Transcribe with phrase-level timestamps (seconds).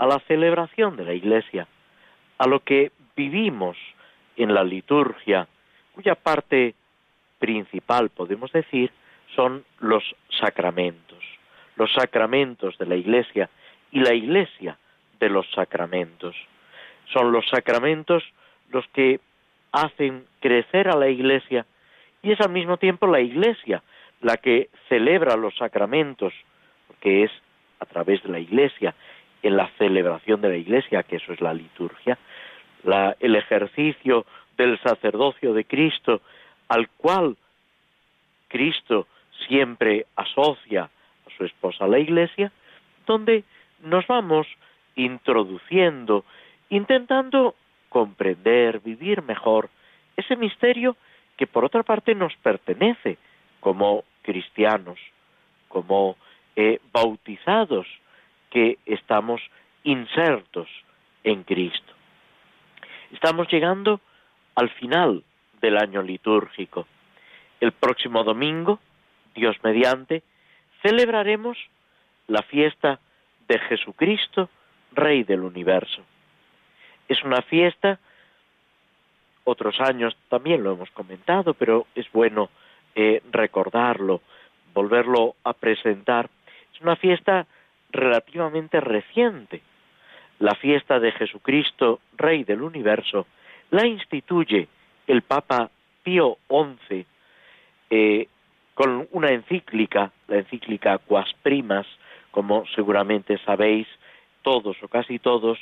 [0.00, 1.68] a la celebración de la Iglesia,
[2.38, 3.76] a lo que vivimos
[4.34, 5.46] en la liturgia,
[5.92, 6.74] cuya parte
[7.38, 8.90] principal, podemos decir,
[9.36, 10.02] son los
[10.40, 11.18] sacramentos,
[11.76, 13.50] los sacramentos de la Iglesia
[13.92, 14.78] y la Iglesia
[15.20, 16.34] de los sacramentos.
[17.12, 18.24] Son los sacramentos
[18.70, 19.20] los que
[19.70, 21.66] hacen crecer a la Iglesia
[22.22, 23.82] y es al mismo tiempo la Iglesia
[24.22, 26.32] la que celebra los sacramentos,
[26.86, 27.30] porque es
[27.80, 28.94] a través de la Iglesia
[29.42, 32.18] en la celebración de la Iglesia, que eso es la liturgia,
[33.20, 36.20] el ejercicio del sacerdocio de Cristo,
[36.68, 37.36] al cual
[38.48, 39.06] Cristo
[39.48, 42.52] siempre asocia a su esposa la Iglesia,
[43.06, 43.44] donde
[43.82, 44.46] nos vamos
[44.96, 46.24] introduciendo,
[46.68, 47.54] intentando
[47.88, 49.70] comprender, vivir mejor
[50.16, 50.96] ese misterio
[51.36, 53.16] que por otra parte nos pertenece
[53.60, 54.98] como cristianos,
[55.68, 56.16] como
[56.56, 57.86] eh, bautizados
[58.50, 59.40] que estamos
[59.84, 60.68] insertos
[61.24, 61.92] en Cristo.
[63.12, 64.00] Estamos llegando
[64.54, 65.24] al final
[65.60, 66.86] del año litúrgico.
[67.60, 68.80] El próximo domingo,
[69.34, 70.22] Dios mediante,
[70.82, 71.56] celebraremos
[72.26, 73.00] la fiesta
[73.48, 74.48] de Jesucristo,
[74.92, 76.02] Rey del universo.
[77.08, 77.98] Es una fiesta,
[79.44, 82.50] otros años también lo hemos comentado, pero es bueno
[82.94, 84.22] eh, recordarlo,
[84.72, 86.30] volverlo a presentar.
[86.72, 87.46] Es una fiesta
[87.92, 89.62] relativamente reciente.
[90.38, 93.26] La fiesta de Jesucristo, Rey del Universo,
[93.70, 94.68] la instituye
[95.06, 95.70] el Papa
[96.02, 97.04] Pío XI
[97.90, 98.28] eh,
[98.74, 101.86] con una encíclica, la encíclica Quas Primas,
[102.30, 103.86] como seguramente sabéis
[104.42, 105.58] todos o casi todos,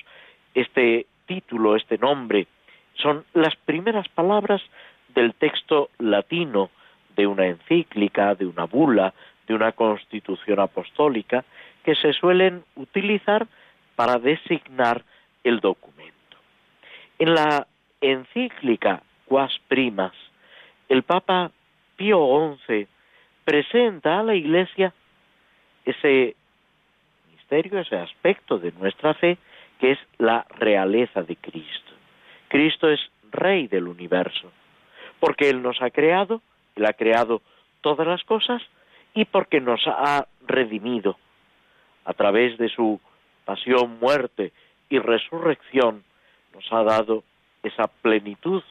[0.54, 2.46] este título, este nombre,
[2.94, 4.62] son las primeras palabras
[5.14, 6.70] del texto latino
[7.16, 9.14] de una encíclica, de una bula,
[9.46, 11.44] de una constitución apostólica,
[11.84, 13.46] que se suelen utilizar
[13.96, 15.04] para designar
[15.44, 16.14] el documento.
[17.18, 17.66] En la
[18.00, 20.12] encíclica Quas Primas,
[20.88, 21.50] el Papa
[21.96, 22.86] Pío XI
[23.44, 24.92] presenta a la Iglesia
[25.84, 26.36] ese
[27.32, 29.38] misterio, ese aspecto de nuestra fe,
[29.80, 31.92] que es la realeza de Cristo.
[32.48, 33.00] Cristo es
[33.30, 34.52] Rey del universo,
[35.20, 36.40] porque Él nos ha creado,
[36.76, 37.42] Él ha creado
[37.80, 38.62] todas las cosas
[39.14, 41.18] y porque nos ha redimido
[42.04, 43.00] a través de su
[43.44, 44.53] pasión, muerte
[44.88, 46.04] y resurrección,
[46.54, 47.25] nos ha dado
[47.62, 48.62] esa plenitud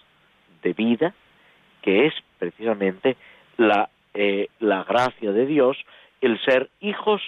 [0.63, 1.13] de vida
[1.81, 3.15] que es precisamente
[3.57, 5.77] la, eh, la gracia de Dios,
[6.21, 7.21] el ser hijos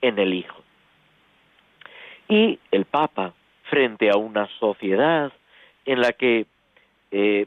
[0.00, 0.62] en el Hijo.
[2.28, 3.34] Y el Papa,
[3.64, 5.32] frente a una sociedad
[5.84, 6.46] en la que
[7.10, 7.46] eh,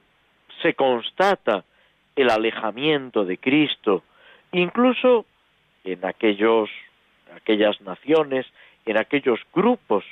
[0.61, 1.63] se constata
[2.15, 4.03] el alejamiento de Cristo,
[4.51, 5.25] incluso
[5.83, 6.69] en aquellos
[7.35, 8.45] aquellas naciones,
[8.85, 10.03] en aquellos grupos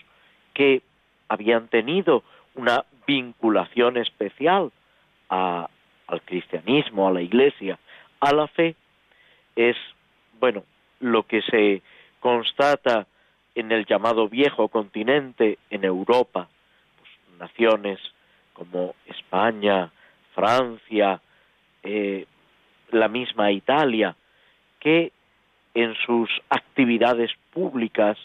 [0.54, 0.82] que
[1.30, 2.24] habían tenido
[2.56, 4.72] una vinculación especial
[5.30, 7.78] al cristianismo, a la iglesia,
[8.20, 8.76] a la fe,
[9.56, 9.76] es,
[10.40, 10.64] bueno,
[11.00, 11.82] lo que se
[12.20, 13.08] constata
[13.56, 16.48] en el llamado viejo continente, en Europa,
[16.98, 18.00] pues, naciones
[18.54, 19.92] como España,
[20.34, 21.22] Francia,
[21.84, 22.26] eh,
[22.92, 24.16] la misma Italia,
[24.80, 25.12] que
[25.78, 28.18] en sus actividades públicas,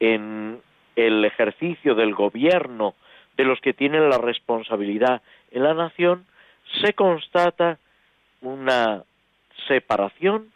[0.00, 0.60] en
[0.96, 2.96] el ejercicio del gobierno
[3.36, 5.22] de los que tienen la responsabilidad
[5.52, 6.26] en la nación,
[6.82, 7.78] se constata
[8.42, 9.04] una
[9.68, 10.50] separación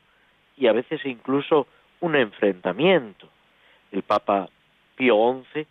[0.57, 1.69] y a veces incluso
[2.01, 3.29] un enfrentamiento.
[3.93, 4.49] El Papa
[4.97, 5.65] Pío XI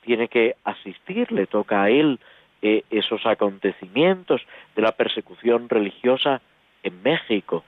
[0.00, 2.18] tiene que asistir, le toca a él
[2.62, 4.42] eh, esos acontecimientos
[4.74, 6.42] de la persecución religiosa
[6.82, 7.62] en México.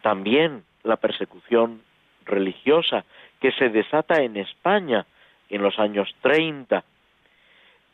[0.00, 1.82] También la persecución
[2.24, 3.04] religiosa
[3.40, 5.06] que se desata en España
[5.48, 6.84] en los años 30,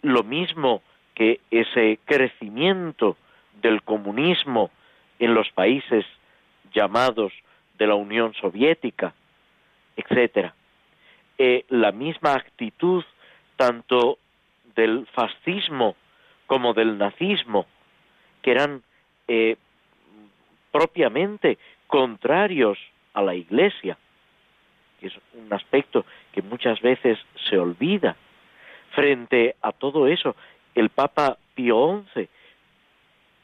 [0.02, 0.82] lo mismo
[1.14, 3.17] que ese crecimiento
[3.61, 4.70] del comunismo
[5.19, 6.05] en los países
[6.73, 7.32] llamados
[7.79, 9.14] de la Unión Soviética,
[9.96, 10.55] etcétera.
[11.38, 13.05] Eh, la misma actitud
[13.56, 14.19] tanto
[14.76, 15.96] del fascismo
[16.46, 17.67] como del nazismo,
[18.43, 18.82] que eran
[19.26, 19.56] eh,
[20.70, 21.58] propiamente
[21.88, 22.79] contrarios
[23.14, 23.99] a la Iglesia,
[25.00, 27.19] que es un aspecto que muchas veces
[27.49, 28.14] se olvida.
[28.94, 30.37] Frente a todo eso,
[30.75, 32.29] el Papa Pío XI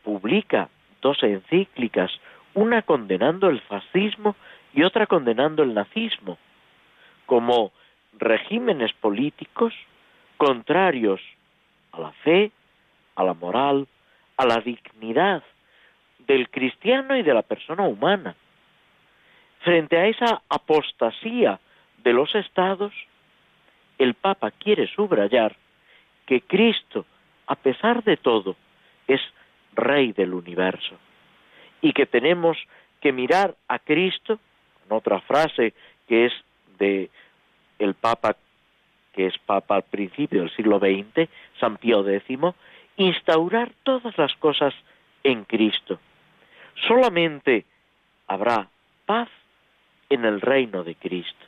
[0.04, 0.68] publica
[1.00, 2.12] dos encíclicas,
[2.54, 4.36] una condenando el fascismo
[4.72, 6.38] y otra condenando el nazismo,
[7.26, 7.72] como
[8.18, 9.72] regímenes políticos
[10.36, 11.20] contrarios
[11.92, 12.52] a la fe,
[13.16, 13.86] a la moral,
[14.36, 15.42] a la dignidad
[16.26, 18.34] del cristiano y de la persona humana.
[19.60, 21.58] Frente a esa apostasía
[22.02, 22.92] de los estados,
[23.98, 25.56] el Papa quiere subrayar
[26.26, 27.06] que Cristo,
[27.46, 28.56] a pesar de todo,
[29.06, 29.20] es
[29.74, 30.96] Rey del universo
[31.80, 32.56] y que tenemos
[33.00, 34.38] que mirar a Cristo,
[34.86, 35.74] en otra frase
[36.08, 36.32] que es
[36.78, 37.10] de
[37.78, 38.36] el Papa
[39.12, 41.28] que es Papa al principio del siglo XX,
[41.60, 42.38] San Pío X,
[42.96, 44.74] instaurar todas las cosas
[45.22, 46.00] en Cristo.
[46.86, 47.64] Solamente
[48.26, 48.68] habrá
[49.06, 49.28] paz
[50.08, 51.46] en el reino de Cristo.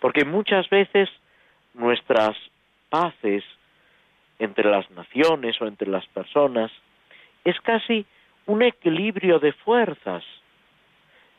[0.00, 1.08] Porque muchas veces
[1.74, 2.36] nuestras
[2.88, 3.44] paces
[4.38, 6.70] entre las naciones o entre las personas
[7.44, 8.04] es casi
[8.46, 10.24] un equilibrio de fuerzas.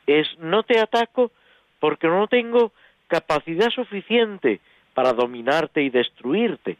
[0.06, 1.30] Es no te ataco
[1.80, 2.72] porque no tengo
[3.08, 4.60] capacidad suficiente
[4.94, 6.78] para dominarte y destruirte.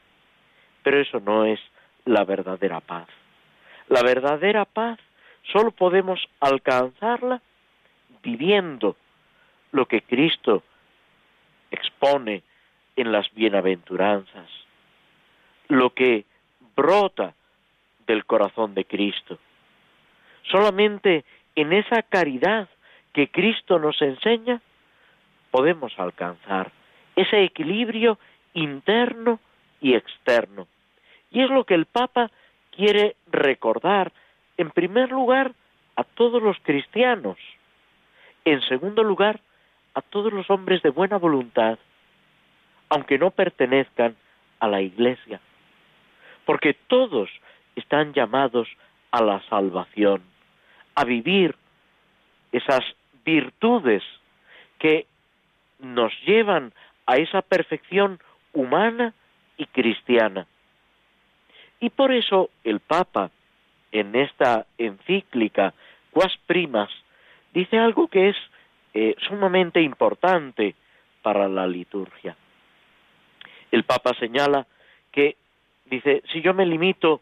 [0.82, 1.60] Pero eso no es
[2.04, 3.08] la verdadera paz.
[3.88, 4.98] La verdadera paz
[5.52, 7.40] solo podemos alcanzarla
[8.22, 8.96] viviendo
[9.72, 10.62] lo que Cristo
[11.70, 12.42] expone
[12.96, 14.48] en las bienaventuranzas,
[15.68, 16.24] lo que
[16.76, 17.34] brota
[18.06, 19.38] del corazón de Cristo.
[20.50, 21.24] Solamente
[21.54, 22.68] en esa caridad
[23.12, 24.60] que Cristo nos enseña
[25.50, 26.72] podemos alcanzar
[27.16, 28.18] ese equilibrio
[28.54, 29.38] interno
[29.80, 30.66] y externo.
[31.30, 32.30] Y es lo que el Papa
[32.70, 34.12] quiere recordar,
[34.56, 35.52] en primer lugar,
[35.96, 37.38] a todos los cristianos,
[38.44, 39.40] en segundo lugar,
[39.94, 41.78] a todos los hombres de buena voluntad,
[42.88, 44.16] aunque no pertenezcan
[44.60, 45.40] a la Iglesia,
[46.44, 47.30] porque todos
[47.76, 48.68] están llamados
[49.10, 50.22] a la salvación,
[50.94, 51.54] a vivir
[52.52, 52.80] esas
[53.24, 54.02] virtudes
[54.78, 55.06] que
[55.78, 56.72] nos llevan
[57.06, 58.18] a esa perfección
[58.52, 59.14] humana
[59.56, 60.46] y cristiana.
[61.80, 63.30] Y por eso el Papa,
[63.94, 65.72] en esta encíclica
[66.10, 66.90] Quas Primas,
[67.54, 68.36] dice algo que es
[68.92, 70.74] eh, sumamente importante
[71.22, 72.36] para la liturgia.
[73.70, 74.66] El Papa señala
[75.12, 75.36] que,
[75.86, 77.20] dice, si yo me limito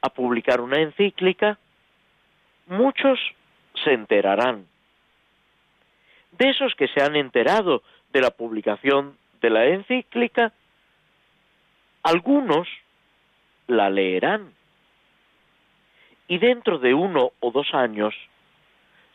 [0.00, 1.58] a publicar una encíclica,
[2.66, 3.18] muchos
[3.84, 4.66] se enterarán.
[6.32, 7.82] De esos que se han enterado
[8.12, 10.52] de la publicación de la encíclica,
[12.02, 12.68] algunos
[13.66, 14.52] la leerán
[16.28, 18.14] y dentro de uno o dos años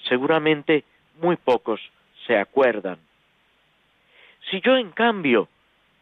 [0.08, 0.84] seguramente
[1.22, 1.82] muy pocos
[2.26, 3.00] se acuerdan.
[4.50, 5.48] Si yo en cambio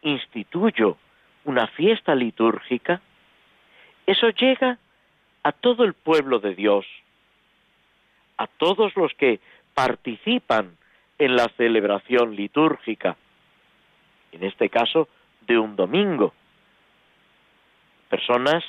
[0.02, 0.96] instituyo
[1.44, 3.00] una fiesta litúrgica,
[4.06, 4.78] eso llega
[5.42, 6.86] a todo el pueblo de Dios,
[8.36, 9.40] a todos los que
[9.74, 10.76] participan
[11.18, 13.16] en la celebración litúrgica,
[14.32, 15.08] en este caso
[15.46, 16.32] de un domingo.
[18.08, 18.64] Personas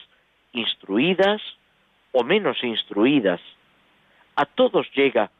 [0.51, 1.41] instruidas
[2.11, 3.41] o menos instruidas,
[4.35, 5.31] a todos llega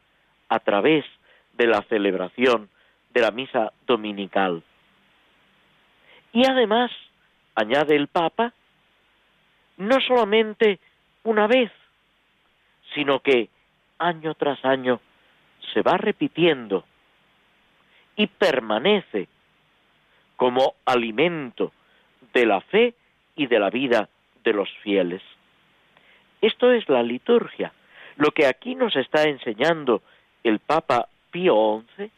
[0.50, 1.06] a través
[1.54, 2.70] de la celebración
[3.14, 4.64] de la misa dominical.
[6.32, 6.92] Y además,
[7.56, 8.54] añade el Papa,
[9.78, 10.80] no solamente
[11.24, 11.72] una vez,
[12.94, 13.50] sino que
[13.98, 15.00] año tras año
[15.74, 16.86] se va repitiendo
[18.16, 19.28] y permanece
[20.36, 21.72] como alimento
[22.34, 22.94] de la fe
[23.36, 24.10] y de la vida
[24.44, 25.22] de los fieles.
[26.42, 27.74] Esto es la liturgia.
[28.16, 30.02] Lo que aquí nos está enseñando
[30.44, 32.12] el Papa Pío XI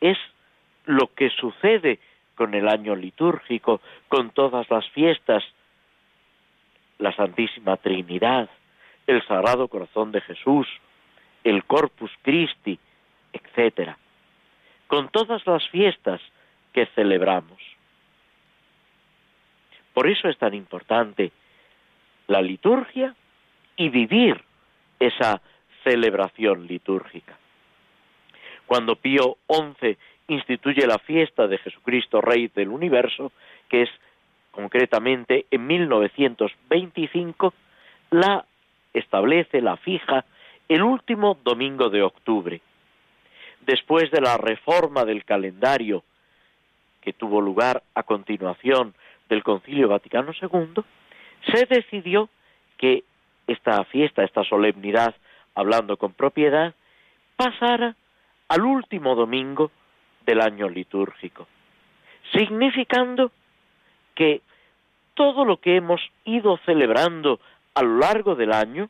[0.00, 0.18] es
[0.86, 1.98] lo que sucede
[2.34, 5.44] con el año litúrgico, con todas las fiestas,
[6.98, 8.48] la Santísima Trinidad,
[9.06, 10.66] el Sagrado Corazón de Jesús,
[11.42, 12.78] el Corpus Christi,
[13.32, 13.98] etcétera,
[14.86, 16.20] con todas las fiestas
[16.72, 17.60] que celebramos.
[19.92, 21.30] Por eso es tan importante
[22.26, 23.14] la liturgia
[23.76, 24.42] y vivir
[24.98, 25.40] esa
[25.82, 27.36] celebración litúrgica.
[28.66, 29.96] Cuando Pío XI
[30.28, 33.32] instituye la fiesta de Jesucristo Rey del Universo,
[33.68, 33.90] que es
[34.50, 37.52] concretamente en 1925,
[38.10, 38.44] la
[38.94, 40.24] establece, la fija,
[40.68, 42.60] el último domingo de octubre.
[43.66, 46.04] Después de la reforma del calendario
[47.02, 48.94] que tuvo lugar a continuación
[49.28, 50.82] del Concilio Vaticano II,
[51.52, 52.30] se decidió
[52.78, 53.04] que
[53.46, 55.14] esta fiesta, esta solemnidad,
[55.54, 56.74] hablando con propiedad,
[57.36, 57.96] pasara
[58.48, 59.70] al último domingo
[60.26, 61.46] del año litúrgico,
[62.32, 63.30] significando
[64.14, 64.42] que
[65.14, 67.40] todo lo que hemos ido celebrando
[67.74, 68.88] a lo largo del año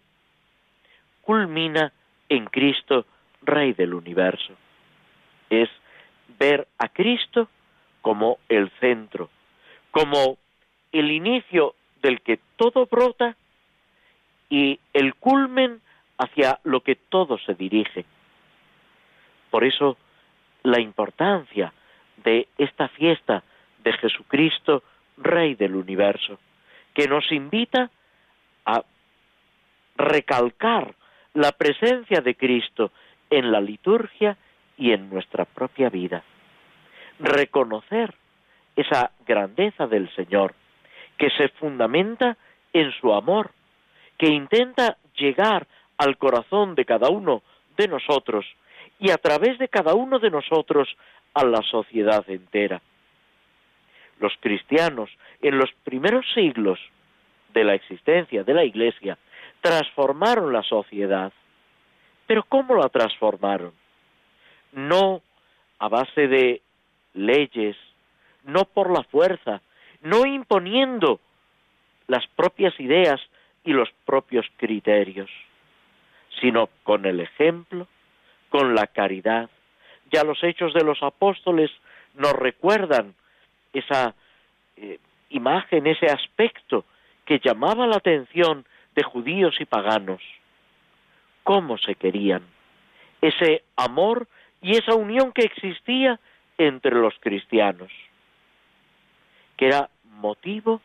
[1.23, 1.93] culmina
[2.29, 3.07] en Cristo,
[3.43, 4.55] Rey del universo.
[5.51, 5.69] Es
[6.39, 7.49] ver a Cristo
[8.01, 9.31] como el centro,
[9.91, 10.39] como
[10.93, 13.37] el inicio del que todo brota
[14.55, 15.81] y el culmen
[16.17, 18.05] hacia lo que todo se dirige.
[19.51, 19.97] Por eso
[20.63, 21.73] la importancia
[22.23, 23.43] de esta fiesta
[23.83, 24.85] de Jesucristo,
[25.17, 26.39] Rey del universo,
[26.95, 27.91] que nos invita
[28.65, 28.85] a
[29.97, 30.95] recalcar
[31.33, 32.93] la presencia de Cristo
[33.31, 34.37] en la liturgia
[34.79, 36.23] y en nuestra propia vida.
[37.19, 38.15] Reconocer
[38.77, 40.55] esa grandeza del Señor,
[41.19, 42.37] que se fundamenta
[42.73, 43.51] en su amor,
[44.25, 45.67] que intenta llegar
[45.99, 47.43] al corazón de cada uno
[47.77, 48.47] de nosotros
[48.99, 50.89] y a través de cada uno de nosotros
[51.35, 52.81] a la sociedad entera.
[54.21, 55.11] Los cristianos
[55.43, 56.79] en los primeros siglos
[57.53, 59.19] de la existencia de la Iglesia
[59.61, 61.31] transformaron la sociedad.
[62.27, 63.73] Pero ¿cómo la transformaron?
[64.73, 65.21] No
[65.79, 66.63] a base de
[67.13, 67.77] leyes,
[68.45, 69.61] no por la fuerza,
[70.01, 71.21] no imponiendo
[72.07, 73.21] las propias ideas
[73.65, 75.31] y los propios criterios,
[76.41, 77.89] sino con el ejemplo,
[78.51, 79.51] con la caridad.
[80.13, 81.71] Ya los hechos de los apóstoles
[82.15, 83.15] nos recuerdan
[83.73, 84.15] esa
[84.77, 84.99] eh,
[85.31, 86.85] imagen, ese aspecto
[87.25, 90.23] que llamaba la atención de judíos y paganos.
[91.43, 92.43] Cómo se querían.
[93.21, 94.29] Ese amor
[94.61, 96.21] y esa unión que existía
[96.59, 97.91] entre los cristianos,
[99.57, 100.81] que era motivo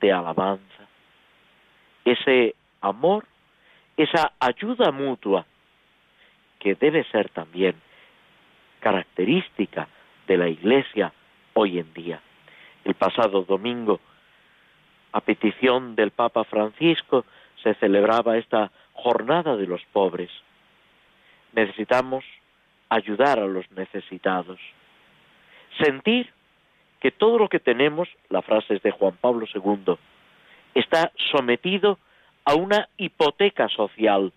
[0.00, 0.85] de alabanza.
[2.06, 3.26] Ese amor,
[3.96, 5.44] esa ayuda mutua,
[6.60, 7.74] que debe ser también
[8.78, 9.88] característica
[10.28, 11.12] de la Iglesia
[11.54, 12.20] hoy en día.
[12.84, 13.98] El pasado domingo,
[15.10, 17.24] a petición del Papa Francisco,
[17.60, 20.30] se celebraba esta jornada de los pobres.
[21.54, 22.24] Necesitamos
[22.88, 24.60] ayudar a los necesitados.
[25.82, 26.32] Sentir
[27.00, 29.96] que todo lo que tenemos, la frase es de Juan Pablo II,
[30.80, 31.98] está sometido
[32.44, 34.32] a una hipoteca social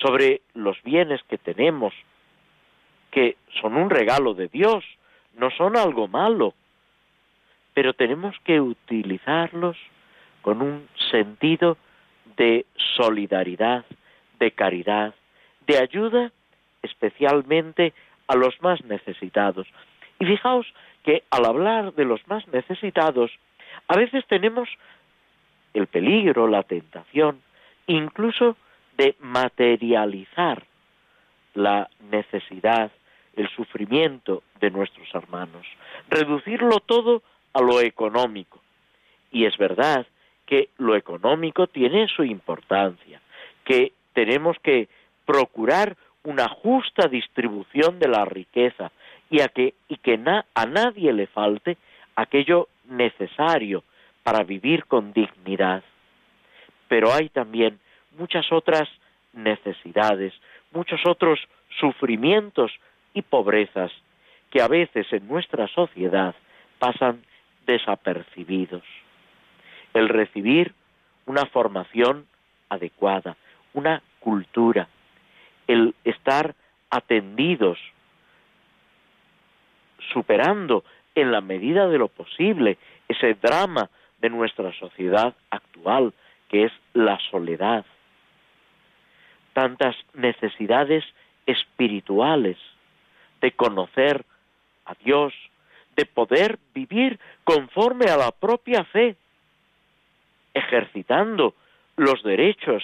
[0.00, 1.94] sobre los bienes que tenemos,
[3.10, 4.84] que son un regalo de Dios,
[5.34, 6.54] no son algo malo,
[7.72, 9.76] pero tenemos que utilizarlos
[10.42, 11.76] con un sentido
[12.36, 13.84] de solidaridad,
[14.40, 15.14] de caridad,
[15.66, 16.32] de ayuda
[16.82, 17.94] especialmente
[18.26, 19.68] a los más necesitados.
[20.18, 20.66] Y fijaos
[21.04, 23.30] que al hablar de los más necesitados,
[23.92, 24.70] a veces tenemos
[25.74, 27.42] el peligro, la tentación,
[27.86, 28.56] incluso
[28.96, 30.62] de materializar
[31.52, 32.90] la necesidad,
[33.36, 35.66] el sufrimiento de nuestros hermanos,
[36.08, 37.22] reducirlo todo
[37.52, 38.62] a lo económico.
[39.30, 40.06] Y es verdad
[40.46, 43.20] que lo económico tiene su importancia,
[43.62, 44.88] que tenemos que
[45.26, 48.90] procurar una justa distribución de la riqueza
[49.28, 50.18] y, a que, y que
[50.54, 51.76] a nadie le falte
[52.16, 53.84] aquello necesario
[54.22, 55.82] para vivir con dignidad.
[56.88, 57.78] Pero hay también
[58.18, 58.88] muchas otras
[59.32, 60.32] necesidades,
[60.72, 61.40] muchos otros
[61.80, 62.72] sufrimientos
[63.14, 63.90] y pobrezas
[64.50, 66.34] que a veces en nuestra sociedad
[66.78, 67.22] pasan
[67.66, 68.82] desapercibidos
[69.94, 70.74] el recibir
[71.26, 72.26] una formación
[72.68, 73.36] adecuada,
[73.74, 74.88] una cultura,
[75.66, 76.54] el estar
[76.90, 77.78] atendidos,
[80.12, 80.84] superando
[81.14, 82.78] en la medida de lo posible
[83.08, 83.90] ese drama
[84.20, 86.12] de nuestra sociedad actual,
[86.48, 87.84] que es la soledad.
[89.52, 91.04] Tantas necesidades
[91.46, 92.56] espirituales
[93.40, 94.24] de conocer
[94.86, 95.34] a Dios,
[95.96, 99.16] de poder vivir conforme a la propia fe,
[100.54, 101.54] ejercitando
[101.96, 102.82] los derechos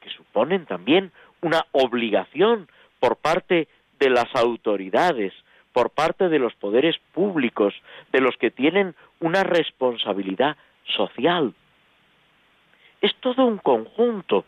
[0.00, 2.68] que suponen también una obligación
[2.98, 3.68] por parte
[3.98, 5.32] de las autoridades,
[5.72, 7.74] por parte de los poderes públicos,
[8.12, 11.54] de los que tienen una responsabilidad social.
[13.00, 14.44] Es todo un conjunto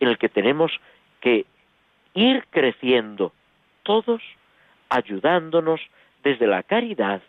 [0.00, 0.72] en el que tenemos
[1.20, 1.46] que
[2.14, 3.32] ir creciendo
[3.82, 4.22] todos
[4.90, 5.80] ayudándonos
[6.22, 7.22] desde la caridad,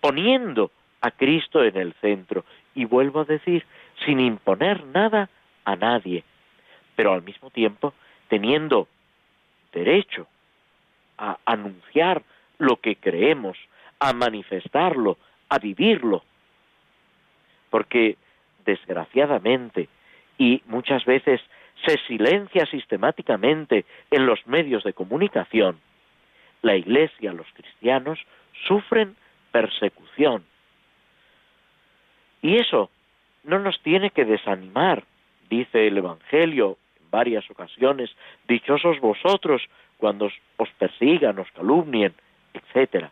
[0.00, 0.70] poniendo
[1.00, 2.44] a Cristo en el centro
[2.74, 3.64] y vuelvo a decir,
[4.04, 5.28] sin imponer nada
[5.64, 6.24] a nadie,
[6.94, 7.94] pero al mismo tiempo
[8.28, 8.88] teniendo
[9.72, 10.26] derecho
[11.16, 12.22] a anunciar
[12.58, 13.56] lo que creemos,
[14.00, 15.16] a manifestarlo,
[15.48, 16.22] a vivirlo.
[17.70, 18.16] Porque
[18.64, 19.88] desgraciadamente
[20.36, 21.40] y muchas veces
[21.86, 25.78] se silencia sistemáticamente en los medios de comunicación,
[26.62, 28.18] la Iglesia, los cristianos,
[28.66, 29.16] sufren
[29.52, 30.44] persecución,
[32.40, 32.90] Y eso
[33.42, 35.02] no nos tiene que desanimar,
[35.50, 38.10] dice el Evangelio en varias ocasiones,
[38.46, 39.62] dichosos vosotros
[39.96, 42.14] cuando os persigan, os calumnien,
[42.58, 43.10] etcétera.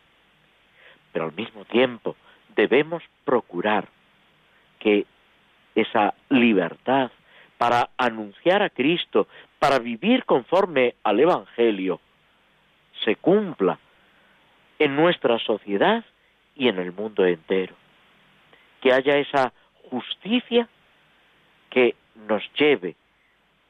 [1.11, 2.15] Pero al mismo tiempo
[2.55, 3.87] debemos procurar
[4.79, 5.05] que
[5.75, 7.11] esa libertad
[7.57, 9.27] para anunciar a Cristo,
[9.59, 11.99] para vivir conforme al Evangelio,
[13.03, 13.79] se cumpla
[14.79, 16.03] en nuestra sociedad
[16.55, 17.75] y en el mundo entero.
[18.81, 19.53] Que haya esa
[19.89, 20.67] justicia
[21.69, 21.95] que
[22.27, 22.95] nos lleve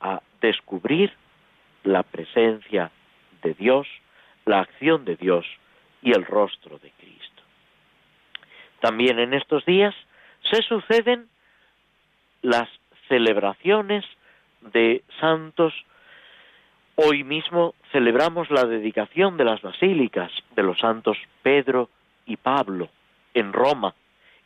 [0.01, 1.13] a descubrir
[1.83, 2.91] la presencia
[3.41, 3.87] de Dios,
[4.45, 5.45] la acción de Dios
[6.01, 7.43] y el rostro de Cristo.
[8.79, 9.95] También en estos días
[10.49, 11.27] se suceden
[12.41, 12.69] las
[13.07, 14.05] celebraciones
[14.61, 15.73] de santos.
[16.95, 21.89] Hoy mismo celebramos la dedicación de las basílicas de los santos Pedro
[22.25, 22.89] y Pablo
[23.33, 23.93] en Roma,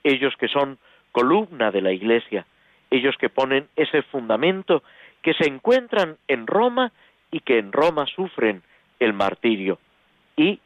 [0.03, 0.77] ellos que son
[1.11, 2.45] columna de la Iglesia,
[2.89, 4.83] ellos que ponen ese fundamento,
[5.21, 6.91] que se encuentran en Roma
[7.31, 8.63] y que en Roma sufren
[8.99, 9.79] el martirio.
[10.35, 10.59] Y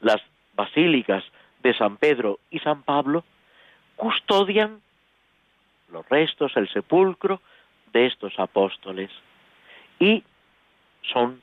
[0.00, 0.20] las
[0.54, 1.24] basílicas
[1.62, 3.24] de San Pedro y San Pablo
[3.96, 4.80] custodian
[5.92, 7.40] los restos, el sepulcro
[7.92, 9.10] de estos apóstoles
[9.98, 10.22] y
[11.12, 11.40] son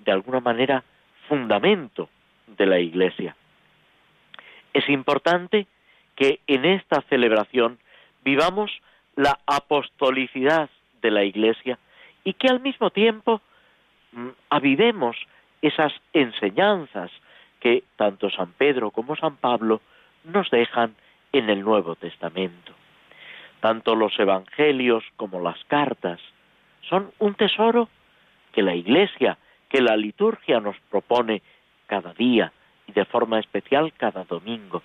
[0.00, 0.82] de alguna manera
[1.28, 2.08] fundamento
[2.46, 3.36] de la Iglesia.
[4.72, 5.66] Es importante
[6.16, 7.78] que en esta celebración
[8.24, 8.70] vivamos
[9.16, 10.70] la apostolicidad
[11.02, 11.78] de la Iglesia
[12.24, 13.40] y que al mismo tiempo
[14.12, 15.16] mm, avivemos
[15.60, 17.10] esas enseñanzas
[17.62, 19.80] que tanto San Pedro como San Pablo
[20.24, 20.96] nos dejan
[21.32, 22.72] en el Nuevo Testamento.
[23.60, 26.20] Tanto los evangelios como las cartas
[26.88, 27.88] son un tesoro
[28.50, 31.40] que la Iglesia, que la liturgia nos propone
[31.86, 32.52] cada día
[32.88, 34.82] y de forma especial cada domingo.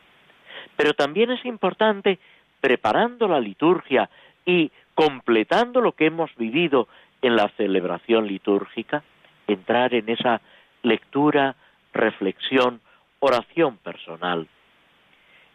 [0.75, 2.19] Pero también es importante,
[2.61, 4.07] preparando la liturgia
[4.45, 6.87] y completando lo que hemos vivido
[7.23, 9.01] en la celebración litúrgica,
[9.47, 10.41] entrar en esa
[10.83, 11.55] lectura,
[11.97, 12.81] reflexión,
[13.19, 14.47] oración personal.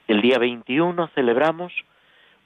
[0.09, 1.72] El día 21 celebramos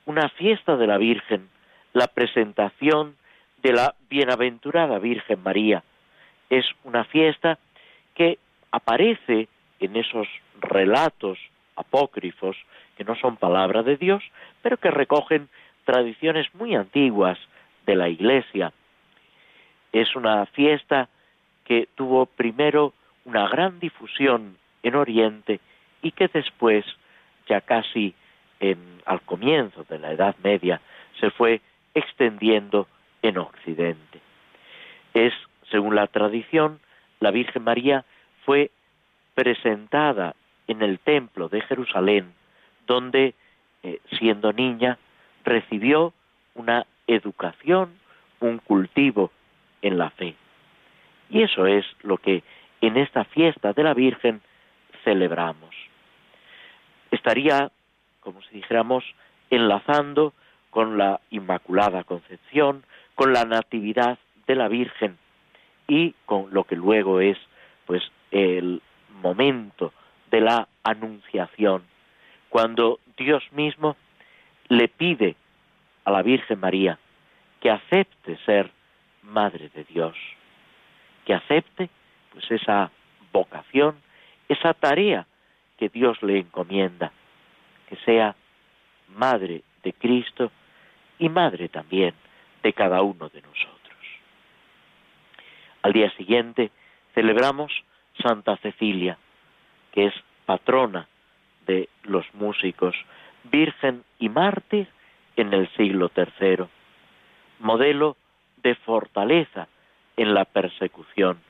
[0.04, 1.48] una fiesta de la Virgen,
[1.92, 3.16] la presentación
[3.62, 5.82] de la bienaventurada Virgen María.
[6.48, 7.58] Es una fiesta
[8.14, 8.38] que
[8.70, 9.48] aparece
[9.80, 10.28] en esos
[10.60, 11.38] relatos
[11.74, 12.56] apócrifos
[12.96, 14.22] que no son palabra de Dios,
[14.62, 15.48] pero que recogen
[15.84, 17.38] tradiciones muy antiguas
[17.86, 18.72] de la Iglesia.
[19.92, 21.08] Es una fiesta
[21.64, 22.92] que tuvo primero
[23.26, 25.60] una gran difusión en Oriente
[26.00, 26.84] y que después,
[27.48, 28.14] ya casi
[29.04, 30.80] al comienzo de la Edad Media,
[31.20, 31.60] se fue
[31.94, 32.86] extendiendo
[33.20, 34.20] en Occidente.
[35.12, 35.34] Es,
[35.70, 36.80] según la tradición,
[37.20, 38.04] la Virgen María
[38.44, 38.70] fue
[39.34, 40.34] presentada
[40.68, 42.32] en el templo de Jerusalén,
[42.86, 43.34] donde,
[43.82, 44.98] eh, siendo niña,
[45.44, 46.14] recibió
[46.54, 47.98] una educación,
[48.40, 49.30] un cultivo
[49.82, 50.34] en la fe.
[51.28, 52.42] Y eso es lo que
[52.80, 54.40] en esta fiesta de la Virgen
[55.04, 55.74] celebramos.
[57.10, 57.70] Estaría,
[58.20, 59.04] como si dijéramos,
[59.50, 60.32] enlazando
[60.70, 62.84] con la Inmaculada Concepción,
[63.14, 65.16] con la Natividad de la Virgen
[65.88, 67.38] y con lo que luego es
[67.86, 68.82] pues el
[69.22, 69.92] momento
[70.30, 71.82] de la anunciación,
[72.48, 73.96] cuando Dios mismo
[74.68, 75.36] le pide
[76.04, 76.98] a la Virgen María
[77.60, 78.70] que acepte ser
[79.22, 80.16] Madre de Dios,
[81.24, 81.90] que acepte
[82.36, 82.90] pues esa
[83.32, 83.96] vocación,
[84.46, 85.26] esa tarea
[85.78, 87.10] que Dios le encomienda,
[87.88, 88.36] que sea
[89.08, 90.52] Madre de Cristo
[91.18, 92.12] y Madre también
[92.62, 93.96] de cada uno de nosotros.
[95.80, 96.70] Al día siguiente
[97.14, 97.72] celebramos
[98.22, 99.16] Santa Cecilia,
[99.92, 101.08] que es patrona
[101.66, 102.94] de los músicos,
[103.44, 104.88] virgen y mártir
[105.36, 106.66] en el siglo III,
[107.60, 108.18] modelo
[108.58, 109.68] de fortaleza
[110.18, 111.40] en la persecución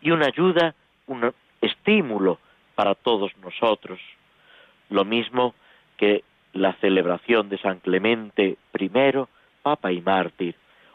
[0.00, 0.74] y una ayuda,
[1.06, 2.38] un estímulo
[2.74, 4.00] para todos nosotros,
[4.88, 5.54] lo mismo
[5.96, 8.90] que la celebración de San Clemente I,
[9.62, 10.54] Papa y mártir,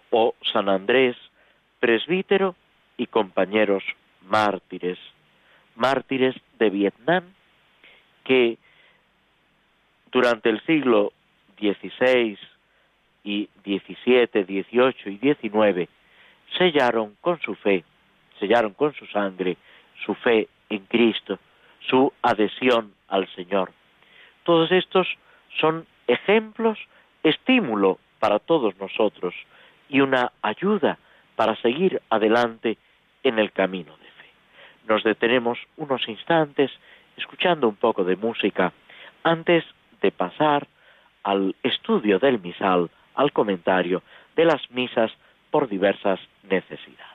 [0.10, 1.15] o San Andrés,
[1.80, 2.56] presbítero
[2.98, 3.84] y compañeros
[4.22, 4.98] mártires.
[5.76, 7.24] Mártires de Vietnam
[8.24, 8.58] que
[10.12, 11.12] durante el siglo
[11.60, 12.38] XVI
[13.24, 15.89] y XVII, XVIII y XIX
[16.58, 17.84] sellaron con su fe,
[18.39, 19.58] sellaron con su sangre
[20.06, 21.39] su fe en Cristo,
[21.88, 23.71] su adhesión al Señor.
[24.43, 25.08] Todos estos
[25.60, 26.78] son ejemplos,
[27.24, 29.34] estímulo para todos nosotros
[29.89, 30.98] y una ayuda
[31.36, 32.78] para seguir adelante
[33.24, 33.95] en el camino
[34.88, 36.71] nos detenemos unos instantes
[37.17, 38.74] escuchando un poco de música
[39.24, 39.63] antes
[40.02, 40.67] de pasar
[41.24, 44.04] al estudio del misal, al comentario
[44.36, 45.12] de las misas
[45.50, 47.14] por diversas necesidades.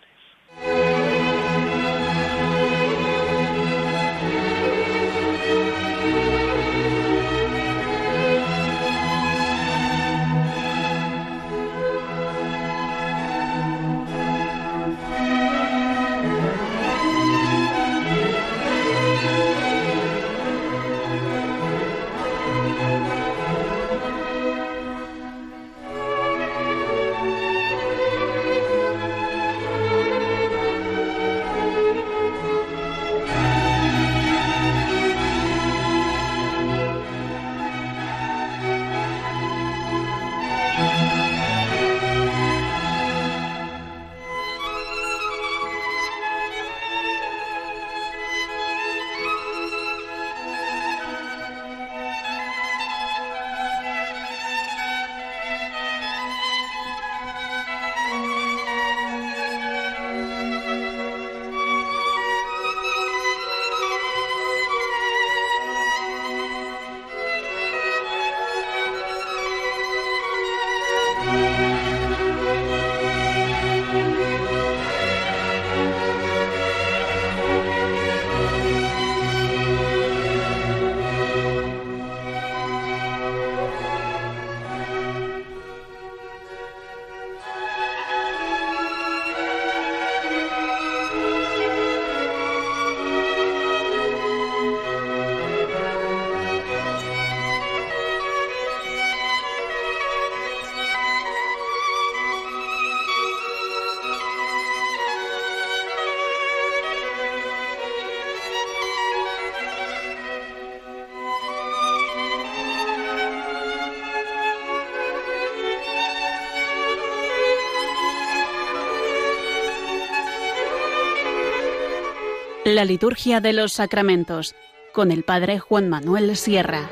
[122.73, 124.55] La liturgia de los sacramentos
[124.93, 126.89] con el padre Juan Manuel Sierra.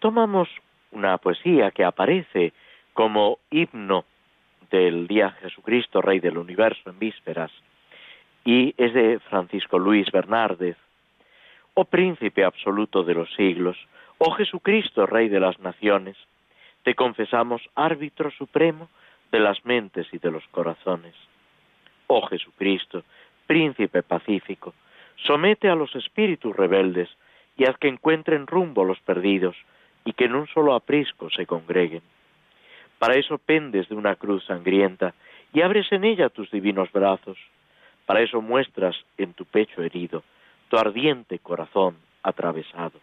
[0.00, 0.50] Tomamos
[0.90, 2.52] una poesía que aparece
[2.92, 4.04] como himno
[4.70, 7.50] del día Jesucristo, Rey del Universo, en vísperas,
[8.44, 10.76] y es de Francisco Luis Bernárdez.
[11.72, 13.78] Oh príncipe absoluto de los siglos,
[14.18, 16.18] oh Jesucristo, Rey de las naciones,
[16.82, 18.90] te confesamos árbitro supremo
[19.30, 21.14] de las mentes y de los corazones.
[22.08, 23.04] Oh Jesucristo,
[23.46, 24.74] príncipe pacífico,
[25.16, 27.08] somete a los espíritus rebeldes
[27.56, 29.56] y haz que encuentren rumbo los perdidos
[30.04, 32.02] y que en un solo aprisco se congreguen.
[32.98, 35.14] Para eso pendes de una cruz sangrienta
[35.52, 37.38] y abres en ella tus divinos brazos.
[38.06, 40.22] Para eso muestras en tu pecho herido
[40.68, 42.98] tu ardiente corazón atravesado.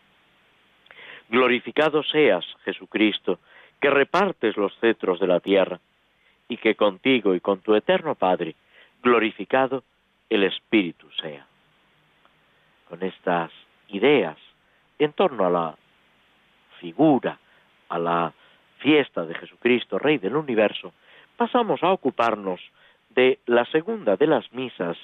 [1.30, 3.39] Glorificado seas, Jesucristo,
[3.80, 5.80] que repartes los cetros de la tierra,
[6.47, 8.56] y que contigo y con tu eterno Padre,
[9.04, 9.84] glorificado,
[10.30, 11.46] el Espíritu sea.
[12.88, 13.52] Con estas
[13.89, 14.38] ideas
[14.98, 15.76] en torno a la
[16.80, 17.39] figura,
[17.89, 18.34] a la
[18.80, 20.94] fiesta de Jesucristo, Rey del Universo,
[21.38, 22.60] pasamos a ocuparnos
[23.10, 24.98] de la segunda de las misas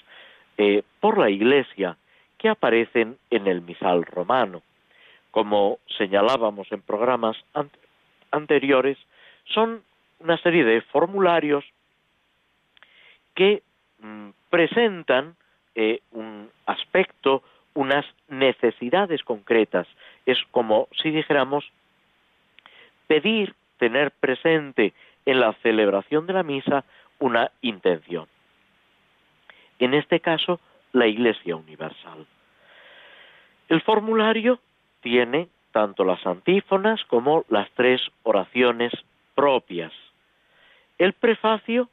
[0.57, 1.97] eh, por la Iglesia
[2.37, 4.61] que aparecen en el misal romano.
[5.31, 7.37] Como señalábamos en programas
[8.31, 8.97] anteriores,
[9.53, 9.83] son
[10.19, 11.65] una serie de formularios
[13.33, 13.61] que
[14.05, 15.35] Mm, presentan
[15.73, 17.41] eh, un aspecto,
[17.73, 19.87] unas necesidades concretas.
[20.27, 21.65] Es como si dijéramos
[23.07, 24.93] pedir, tener presente
[25.25, 26.83] en la celebración de la misa
[27.17, 28.27] una intención.
[29.79, 30.59] En este caso,
[30.93, 32.27] la Iglesia Universal.
[33.69, 34.59] El formulario
[35.01, 38.93] tiene tanto las antífonas como las tres oraciones
[39.33, 39.91] propias.
[40.99, 41.89] El prefacio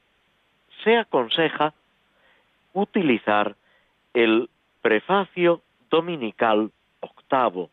[0.85, 1.72] se aconseja
[2.73, 3.55] utilizar
[4.15, 4.49] el
[4.81, 7.71] prefacio dominical octavo,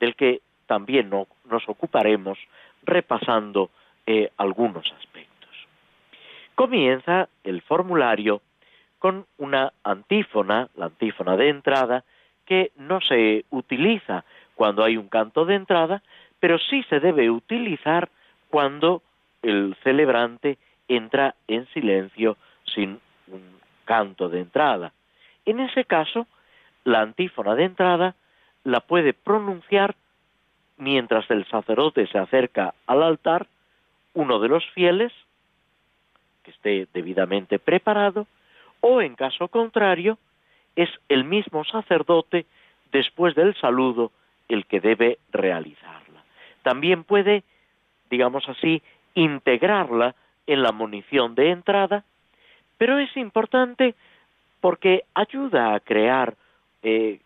[0.00, 2.38] del que también nos ocuparemos
[2.82, 3.70] repasando
[4.06, 5.50] eh, algunos aspectos.
[6.54, 8.42] Comienza el formulario
[8.98, 12.04] con una antífona, la antífona de entrada,
[12.44, 16.02] que no se utiliza cuando hay un canto de entrada,
[16.40, 18.08] pero sí se debe utilizar
[18.50, 19.02] cuando
[19.42, 20.58] el celebrante
[20.88, 22.36] entra en silencio
[22.74, 23.57] sin un
[23.88, 24.92] canto de entrada.
[25.46, 26.26] En ese caso,
[26.84, 28.14] la antífona de entrada
[28.64, 29.96] la puede pronunciar
[30.76, 33.46] mientras el sacerdote se acerca al altar,
[34.12, 35.10] uno de los fieles,
[36.42, 38.26] que esté debidamente preparado,
[38.82, 40.18] o en caso contrario,
[40.76, 42.44] es el mismo sacerdote,
[42.92, 44.12] después del saludo,
[44.48, 46.22] el que debe realizarla.
[46.62, 47.42] también puede,
[48.10, 48.82] digamos así,
[49.14, 50.14] integrarla
[50.46, 52.04] en la munición de entrada,
[52.78, 53.94] pero es importante
[54.60, 56.34] porque ayuda a crear
[56.82, 57.20] eh,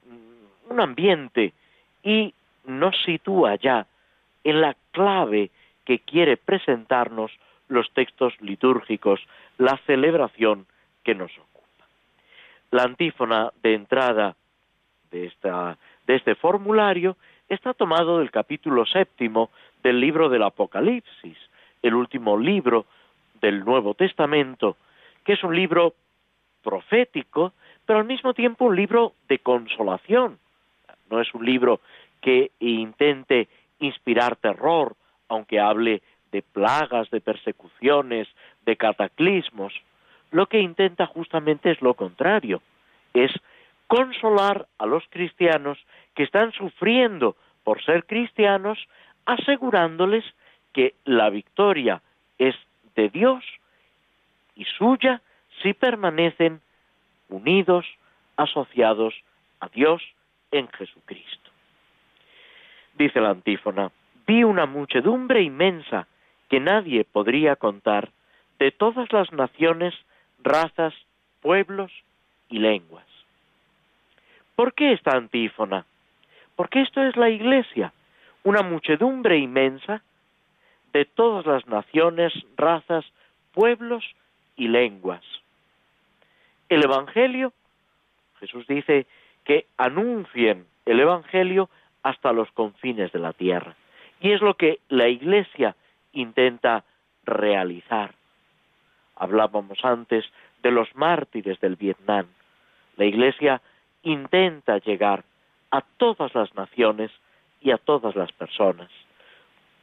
[0.69, 1.53] un ambiente
[2.03, 2.35] y
[2.65, 3.87] nos sitúa ya
[4.45, 5.51] en la clave
[5.85, 7.31] que quiere presentarnos
[7.69, 9.21] los textos litúrgicos,
[9.59, 10.67] la celebración
[11.05, 11.87] que nos ocupa.
[12.71, 14.37] La antífona de entrada
[15.11, 17.17] de, esta, de este formulario
[17.49, 19.51] está tomado del capítulo séptimo
[19.83, 21.37] del libro del Apocalipsis,
[21.83, 22.87] el último libro
[23.41, 24.77] del Nuevo Testamento,
[25.25, 25.95] que es un libro
[26.63, 27.53] profético,
[27.87, 30.39] pero al mismo tiempo un libro de consolación.
[31.11, 31.81] No es un libro
[32.21, 33.49] que intente
[33.81, 34.97] inspirar terror,
[35.29, 38.29] aunque hable de plagas, de persecuciones,
[38.65, 39.75] de cataclismos.
[40.31, 42.63] Lo que intenta justamente es lo contrario,
[43.13, 43.31] es
[43.87, 45.79] consolar a los cristianos
[46.15, 48.79] que están sufriendo por ser cristianos,
[49.27, 50.25] asegurándoles
[50.73, 52.01] que la victoria
[52.39, 52.55] es
[52.97, 53.45] de Dios
[54.55, 55.21] y suya
[55.63, 56.61] si permanecen
[57.29, 57.87] unidos,
[58.37, 59.15] asociados
[59.61, 60.03] a Dios
[60.51, 61.51] en Jesucristo.
[62.95, 63.91] Dice la antífona,
[64.27, 66.07] vi una muchedumbre inmensa
[66.49, 68.11] que nadie podría contar
[68.59, 69.95] de todas las naciones,
[70.43, 70.95] razas,
[71.41, 71.91] pueblos
[72.49, 73.07] y lenguas.
[74.55, 75.87] ¿Por qué esta antífona?
[76.57, 77.93] Porque esto es la Iglesia,
[78.45, 80.03] una muchedumbre inmensa
[80.93, 83.05] de todas las naciones, razas,
[83.53, 84.05] pueblos
[84.57, 85.23] y lenguas.
[86.69, 87.53] El Evangelio,
[88.41, 89.07] Jesús dice
[89.45, 91.69] que anuncien el Evangelio
[92.03, 93.77] hasta los confines de la tierra.
[94.21, 95.77] Y es lo que la Iglesia
[96.13, 96.85] intenta
[97.25, 98.15] realizar.
[99.17, 100.25] Hablábamos antes
[100.63, 102.27] de los mártires del Vietnam.
[102.97, 103.61] La Iglesia
[104.03, 105.25] intenta llegar
[105.71, 107.11] a todas las naciones
[107.61, 108.91] y a todas las personas.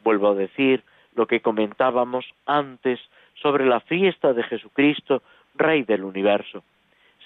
[0.03, 0.84] Vuelvo a decir
[1.15, 2.99] lo que comentábamos antes
[3.41, 5.21] sobre la fiesta de Jesucristo,
[5.56, 6.63] Rey del universo,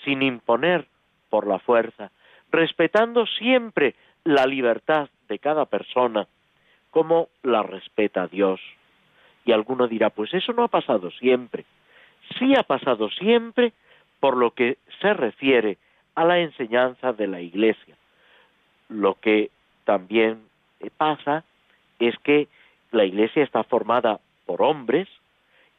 [0.03, 0.87] sin imponer
[1.29, 2.11] por la fuerza,
[2.51, 6.27] respetando siempre la libertad de cada persona,
[6.91, 8.59] como la respeta Dios.
[9.45, 11.65] Y alguno dirá, pues eso no ha pasado siempre.
[12.37, 13.73] Sí ha pasado siempre
[14.19, 15.77] por lo que se refiere
[16.15, 17.95] a la enseñanza de la Iglesia.
[18.87, 19.49] Lo que
[19.83, 20.43] también
[20.97, 21.43] pasa
[21.99, 22.47] es que
[22.91, 25.09] la Iglesia está formada por hombres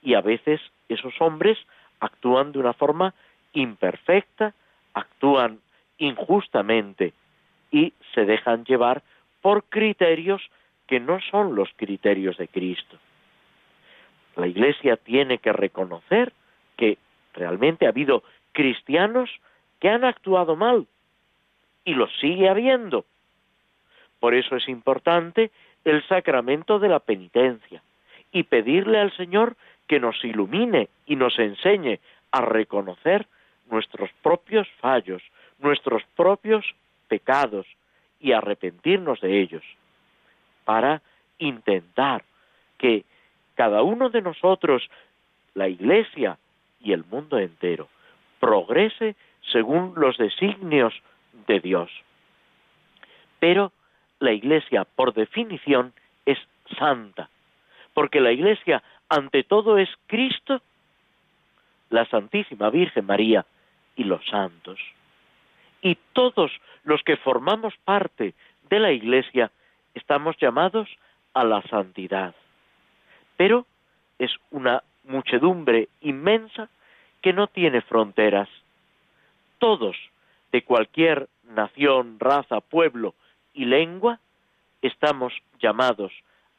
[0.04, 1.58] y a veces esos hombres
[1.98, 3.14] actúan de una forma
[3.54, 4.54] imperfecta,
[4.92, 5.60] actúan
[5.98, 7.14] injustamente
[7.70, 9.02] y se dejan llevar
[9.40, 10.42] por criterios
[10.86, 12.98] que no son los criterios de Cristo.
[14.36, 16.32] La Iglesia tiene que reconocer
[16.76, 16.98] que
[17.32, 19.30] realmente ha habido cristianos
[19.80, 20.86] que han actuado mal
[21.84, 23.04] y lo sigue habiendo.
[24.20, 25.50] Por eso es importante
[25.84, 27.82] el sacramento de la penitencia
[28.32, 29.56] y pedirle al Señor
[29.86, 33.26] que nos ilumine y nos enseñe a reconocer
[33.70, 35.22] nuestros propios fallos,
[35.58, 36.64] nuestros propios
[37.08, 37.66] pecados
[38.20, 39.62] y arrepentirnos de ellos,
[40.64, 41.02] para
[41.38, 42.24] intentar
[42.78, 43.04] que
[43.54, 44.88] cada uno de nosotros,
[45.54, 46.38] la Iglesia
[46.80, 47.88] y el mundo entero,
[48.40, 49.14] progrese
[49.52, 50.94] según los designios
[51.46, 51.90] de Dios.
[53.38, 53.72] Pero
[54.20, 55.92] la Iglesia, por definición,
[56.26, 56.38] es
[56.78, 57.28] santa,
[57.92, 58.82] porque la Iglesia,
[59.14, 60.60] ante todo, es Cristo,
[61.90, 63.46] la Santísima Virgen María
[63.96, 64.80] y los santos.
[65.82, 66.50] Y todos
[66.82, 68.34] los que formamos parte
[68.68, 69.50] de la Iglesia
[69.94, 70.88] estamos llamados
[71.32, 72.34] a la santidad.
[73.36, 73.66] Pero
[74.18, 76.68] es una muchedumbre inmensa
[77.22, 78.48] que no tiene fronteras.
[79.58, 79.96] Todos,
[80.50, 83.14] de cualquier nación, raza, pueblo
[83.52, 84.18] y lengua,
[84.82, 86.12] estamos llamados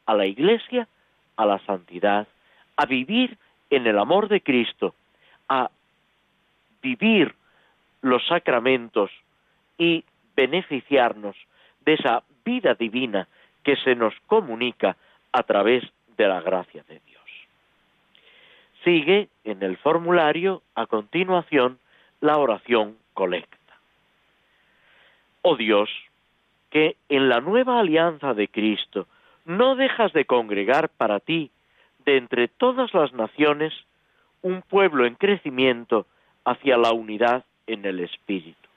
[0.06, 0.88] a la Iglesia,
[1.36, 2.26] a la santidad,
[2.76, 3.38] a vivir
[3.70, 4.94] en el amor de Cristo,
[5.48, 5.70] a
[6.82, 7.34] vivir
[8.02, 9.10] los sacramentos
[9.78, 10.04] y
[10.36, 11.36] beneficiarnos
[11.84, 13.26] de esa vida divina
[13.64, 14.96] que se nos comunica
[15.32, 15.84] a través
[16.16, 17.22] de la gracia de Dios.
[18.84, 21.78] Sigue en el formulario a continuación
[22.20, 23.56] la oración colecta.
[25.42, 25.90] Oh Dios,
[26.70, 29.06] que en la nueva alianza de Cristo
[29.44, 31.50] no dejas de congregar para ti
[32.06, 33.74] de entre todas las naciones
[34.40, 36.06] un pueblo en crecimiento
[36.44, 38.68] hacia la unidad en el Espíritu.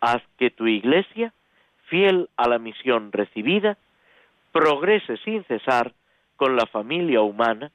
[0.00, 1.32] Haz que tu iglesia,
[1.86, 3.78] fiel a la misión recibida,
[4.52, 5.94] progrese sin cesar
[6.36, 7.72] con la familia humana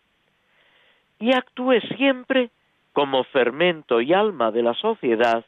[1.20, 2.52] y actúe siempre
[2.94, 5.44] como fermento y alma de la sociedad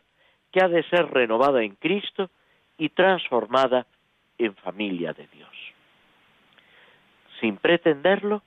[0.52, 2.30] que ha de ser renovada en Cristo
[2.78, 3.86] y transformada
[4.38, 5.49] en familia de Dios.
[7.39, 8.41] sin pretenderlo,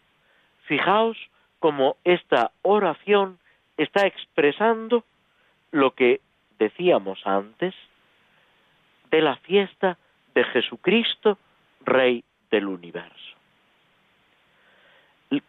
[0.66, 1.16] fijaos
[1.58, 3.38] cómo esta oración
[3.76, 5.04] está expresando
[5.72, 6.20] lo que
[6.58, 7.74] decíamos antes
[9.10, 9.98] de la fiesta
[10.34, 11.38] de Jesucristo,
[11.84, 13.36] Rey del universo.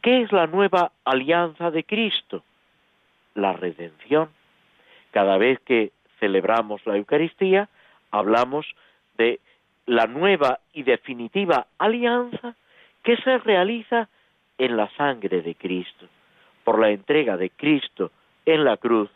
[0.02, 2.44] ¿Qué es la nueva alianza de Cristo?
[3.36, 4.30] La redención.
[5.12, 7.70] Cada vez que celebramos la Eucaristía,
[8.12, 8.66] hablamos
[9.18, 9.40] de
[9.86, 12.56] la nueva y definitiva alianza
[13.04, 14.10] que se realiza
[14.58, 16.08] en la sangre de Cristo,
[16.64, 18.12] por la entrega de Cristo
[18.46, 19.10] en la cruz,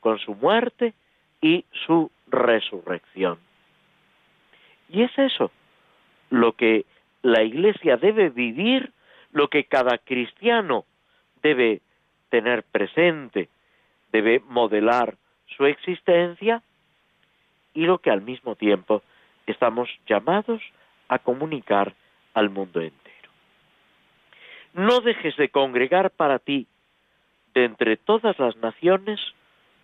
[0.00, 0.94] con su muerte
[1.40, 3.38] y su resurrección.
[4.88, 5.50] Y es eso
[6.30, 6.84] lo que
[7.22, 8.92] la Iglesia debe vivir,
[9.32, 10.84] lo que cada cristiano
[11.42, 11.80] debe
[12.30, 13.48] tener presente,
[14.12, 15.16] debe modelar
[15.56, 16.62] su existencia
[17.74, 19.02] y lo que al mismo tiempo
[19.46, 20.62] estamos llamados
[21.08, 21.94] a comunicar
[22.34, 23.07] al mundo entero.
[24.78, 26.68] No dejes de congregar para ti,
[27.52, 29.18] de entre todas las naciones,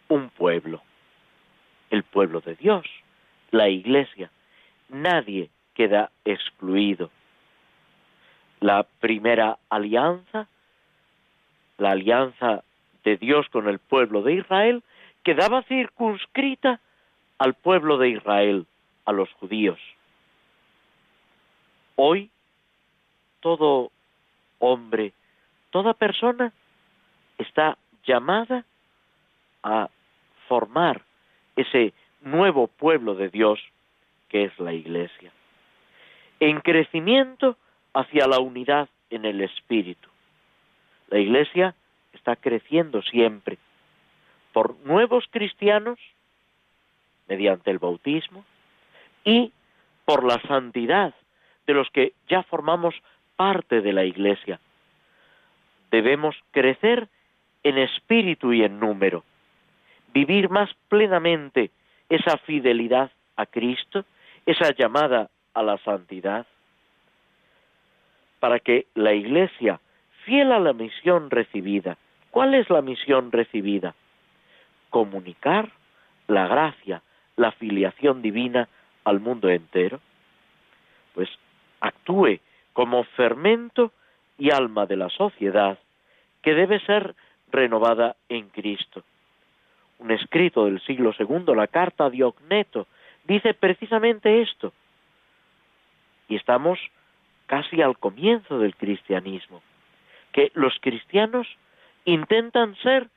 [0.07, 0.83] un pueblo,
[1.91, 2.87] el pueblo de Dios,
[3.51, 4.31] la Iglesia.
[4.89, 7.11] Nadie queda excluido.
[8.61, 10.47] La primera alianza,
[11.77, 12.63] la alianza
[13.03, 14.85] de Dios con el pueblo de Israel,
[15.25, 16.79] quedaba circunscrita
[17.39, 18.65] al pueblo de Israel,
[19.07, 19.81] a los judíos.
[21.97, 22.31] Hoy,
[23.41, 23.91] todo
[24.65, 25.13] hombre,
[25.71, 26.53] toda persona
[27.39, 28.65] está llamada
[29.63, 29.89] a
[30.49, 31.03] formar
[31.57, 33.61] ese nuevo pueblo de Dios
[34.29, 35.31] que es la Iglesia,
[36.41, 37.57] en crecimiento
[37.93, 40.09] hacia la unidad en el Espíritu.
[41.09, 41.75] La Iglesia
[42.13, 43.59] está creciendo siempre
[44.53, 45.99] por nuevos cristianos
[47.29, 48.45] mediante el bautismo
[49.25, 49.53] y
[50.05, 51.15] por la santidad
[51.67, 52.95] de los que ya formamos
[53.37, 54.61] parte de la Iglesia.
[55.91, 57.09] Debemos crecer
[57.63, 59.25] en espíritu y en número,
[60.13, 61.71] vivir más plenamente
[62.09, 64.05] esa fidelidad a Cristo,
[64.47, 66.47] esa llamada a la santidad,
[68.41, 69.81] para que la Iglesia,
[70.25, 71.97] fiel a la misión recibida,
[72.31, 73.95] ¿cuál es la misión recibida?
[74.91, 75.71] Comunicar
[76.29, 77.03] la gracia,
[77.37, 78.69] la filiación divina
[79.05, 80.01] al mundo entero,
[81.15, 81.29] pues
[81.81, 82.41] actúe
[82.75, 83.93] como fermento
[84.37, 85.79] y alma de la sociedad
[86.43, 87.15] que debe ser
[87.51, 89.03] renovada en Cristo.
[89.99, 92.87] Un escrito del siglo II, la carta de Ogneto,
[93.25, 94.75] dice precisamente esto.
[96.29, 96.79] Y estamos
[97.47, 99.63] casi al comienzo del cristianismo,
[100.33, 101.47] que los cristianos
[102.05, 103.09] intentan ser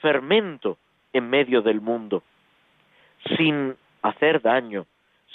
[0.00, 0.76] fermento
[1.12, 2.22] en medio del mundo,
[3.36, 4.86] sin hacer daño,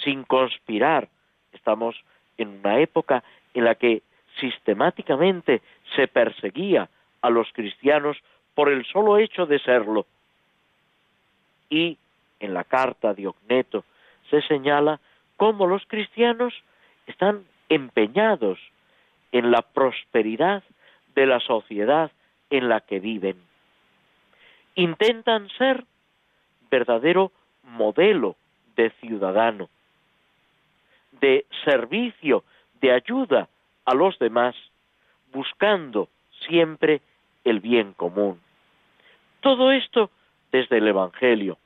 [0.04, 1.08] sin conspirar.
[1.52, 1.96] Estamos
[2.36, 4.02] en una época en la que
[4.38, 5.62] sistemáticamente
[5.96, 6.88] se perseguía
[7.22, 8.16] a los cristianos
[8.54, 10.06] por el solo hecho de serlo.
[11.68, 11.98] Y
[12.40, 13.84] en la carta de Ogneto
[14.30, 15.00] se señala
[15.36, 16.54] cómo los cristianos
[17.06, 18.58] están empeñados
[19.32, 20.62] en la prosperidad
[21.14, 22.10] de la sociedad
[22.50, 23.36] en la que viven.
[24.74, 25.84] Intentan ser
[26.70, 27.32] verdadero
[27.62, 28.36] modelo
[28.76, 29.68] de ciudadano,
[31.20, 32.44] de servicio,
[32.80, 33.48] de ayuda
[33.84, 34.54] a los demás,
[35.32, 36.08] buscando
[36.46, 37.00] siempre
[37.44, 38.40] el bien común.
[39.40, 40.10] Todo esto
[40.52, 41.58] desde el Evangelio.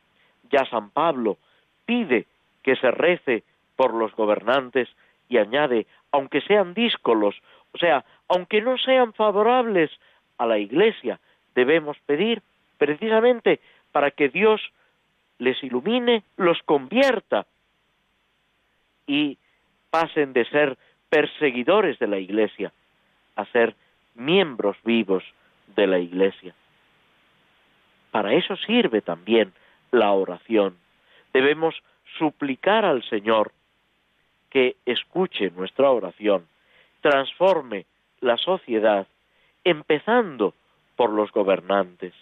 [0.50, 1.38] Ya San Pablo
[1.86, 2.26] pide
[2.62, 3.42] que se rece
[3.76, 4.88] por los gobernantes
[5.28, 7.34] y añade, aunque sean díscolos,
[7.72, 9.90] o sea, aunque no sean favorables
[10.38, 11.18] a la Iglesia,
[11.54, 12.42] debemos pedir
[12.78, 13.60] precisamente
[13.92, 14.60] para que Dios
[15.38, 17.46] les ilumine, los convierta
[19.06, 19.38] y
[19.90, 20.78] pasen de ser
[21.14, 22.72] perseguidores de la Iglesia
[23.36, 23.76] a ser
[24.16, 25.22] miembros vivos
[25.76, 26.56] de la Iglesia.
[28.10, 29.52] Para eso sirve también
[29.92, 30.76] la oración.
[31.32, 31.76] Debemos
[32.18, 33.52] suplicar al Señor
[34.50, 36.48] que escuche nuestra oración,
[37.00, 37.86] transforme
[38.20, 39.06] la sociedad,
[39.62, 40.52] empezando
[40.96, 42.12] por los gobernantes,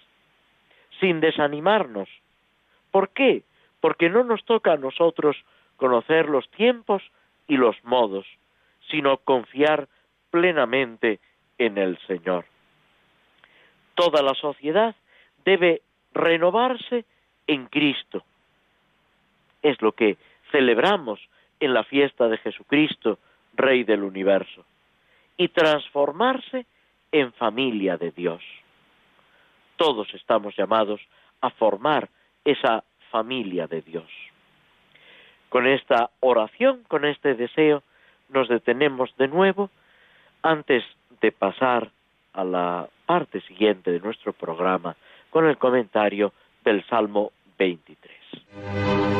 [1.00, 2.10] sin desanimarnos.
[2.90, 3.42] ¿Por qué?
[3.80, 5.34] Porque no nos toca a nosotros
[5.78, 7.02] conocer los tiempos
[7.48, 8.26] y los modos,
[8.90, 9.88] sino confiar
[10.30, 11.20] plenamente
[11.58, 12.44] en el Señor.
[13.94, 14.94] Toda la sociedad
[15.44, 15.82] debe
[16.14, 17.04] renovarse
[17.46, 18.24] en Cristo.
[19.62, 20.16] Es lo que
[20.50, 21.20] celebramos
[21.60, 23.18] en la fiesta de Jesucristo,
[23.54, 24.64] Rey del universo,
[25.36, 26.66] y transformarse
[27.12, 28.42] en familia de Dios.
[29.76, 31.00] Todos estamos llamados
[31.40, 32.08] a formar
[32.44, 34.10] esa familia de Dios.
[35.48, 37.82] Con esta oración, con este deseo,
[38.32, 39.70] nos detenemos de nuevo
[40.42, 40.82] antes
[41.20, 41.90] de pasar
[42.32, 44.96] a la parte siguiente de nuestro programa
[45.30, 46.32] con el comentario
[46.64, 49.11] del Salmo 23.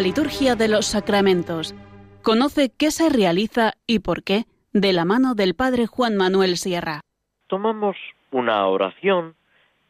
[0.00, 1.74] Liturgia de los sacramentos.
[2.22, 7.02] Conoce qué se realiza y por qué de la mano del Padre Juan Manuel Sierra.
[7.48, 7.96] Tomamos
[8.30, 9.34] una oración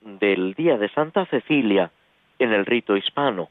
[0.00, 1.92] del día de Santa Cecilia
[2.40, 3.50] en el rito hispano.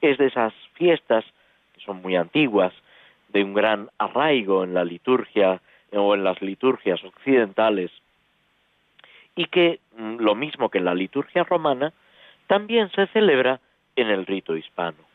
[0.00, 1.22] Es de esas fiestas
[1.74, 2.72] que son muy antiguas,
[3.28, 5.60] de un gran arraigo en la liturgia
[5.92, 7.90] o en las liturgias occidentales,
[9.36, 11.92] y que, mm, lo mismo que en la liturgia romana,
[12.46, 13.60] también se celebra
[13.96, 15.11] en el rito hispano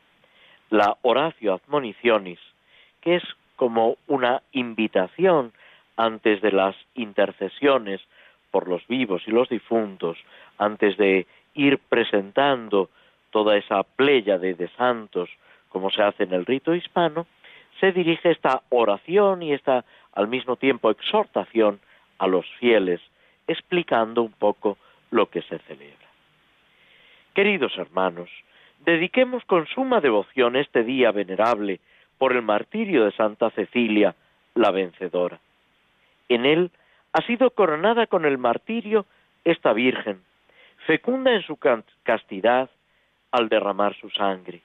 [0.70, 2.39] la Horacio Admonicionis,
[3.01, 3.24] que es
[3.55, 5.53] como una invitación
[5.95, 8.01] antes de las intercesiones
[8.51, 10.18] por los vivos y los difuntos,
[10.57, 12.89] antes de ir presentando
[13.32, 15.30] toda esa playa de santos
[15.70, 17.28] como se hace en el rito hispano,
[17.80, 21.80] se dirige esta oración y esta al mismo tiempo exhortación
[22.18, 23.01] a los fieles,
[23.47, 24.78] explicando un poco
[25.11, 26.07] lo que se celebra.
[27.36, 28.30] Queridos hermanos,
[28.88, 31.81] dediquemos con suma devoción este día venerable
[32.17, 34.15] por el martirio de Santa Cecilia,
[34.55, 35.39] la vencedora.
[36.29, 36.71] En él
[37.11, 39.05] ha sido coronada con el martirio
[39.43, 40.21] esta Virgen,
[40.85, 41.57] fecunda en su
[42.03, 42.69] castidad
[43.31, 44.61] al derramar su sangre.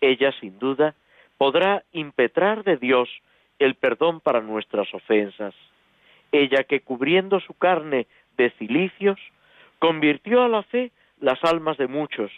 [0.00, 0.94] Ella, sin duda,
[1.36, 3.08] podrá impetrar de Dios
[3.58, 5.54] el perdón para nuestras ofensas.
[6.30, 8.06] Ella que cubriendo su carne
[8.36, 9.18] de cilicios,
[9.80, 12.30] convirtió a la fe las almas de muchos,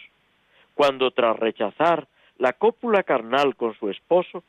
[0.77, 2.07] cuando tras rechazar
[2.37, 4.43] la cópula carnal con su esposo,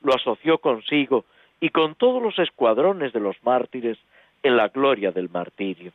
[0.00, 1.26] lo asoció consigo
[1.60, 3.98] y con todos los escuadrones de los mártires
[4.42, 5.92] en la gloria del martirio.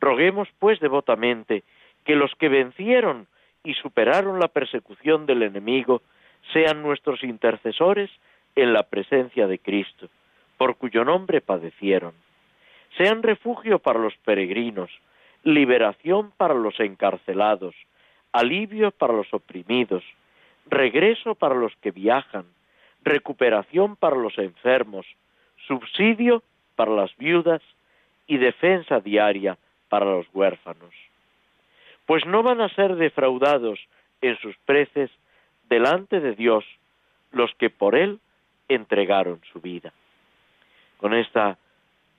[0.00, 1.64] Roguemos, pues, devotamente
[2.06, 3.26] que los que vencieron
[3.62, 6.00] y superaron la persecución del enemigo
[6.54, 8.08] sean nuestros intercesores
[8.56, 10.08] en la presencia de Cristo,
[10.56, 12.14] por cuyo nombre padecieron.
[12.96, 14.90] Sean refugio para los peregrinos,
[15.44, 17.74] liberación para los encarcelados,
[18.32, 20.04] alivio para los oprimidos,
[20.66, 22.46] regreso para los que viajan,
[23.02, 25.06] recuperación para los enfermos,
[25.66, 26.42] subsidio
[26.76, 27.62] para las viudas
[28.26, 29.56] y defensa diaria
[29.88, 30.94] para los huérfanos.
[32.06, 33.80] Pues no van a ser defraudados
[34.20, 35.10] en sus preces
[35.68, 36.64] delante de Dios
[37.32, 38.20] los que por Él
[38.68, 39.92] entregaron su vida.
[40.98, 41.58] Con esta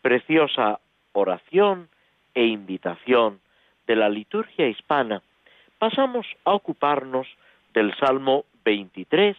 [0.01, 0.79] preciosa
[1.13, 1.89] oración
[2.33, 3.39] e invitación
[3.87, 5.21] de la liturgia hispana,
[5.79, 7.27] pasamos a ocuparnos
[7.73, 9.35] del Salmo 23,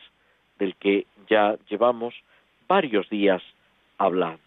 [0.59, 2.15] del que ya llevamos
[2.67, 3.43] varios días
[3.99, 4.41] hablando.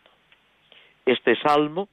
[1.06, 1.88] Este salmo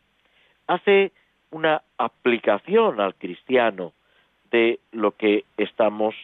[0.66, 1.12] hace
[1.50, 3.92] una aplicación al cristiano
[4.50, 6.14] de lo que estamos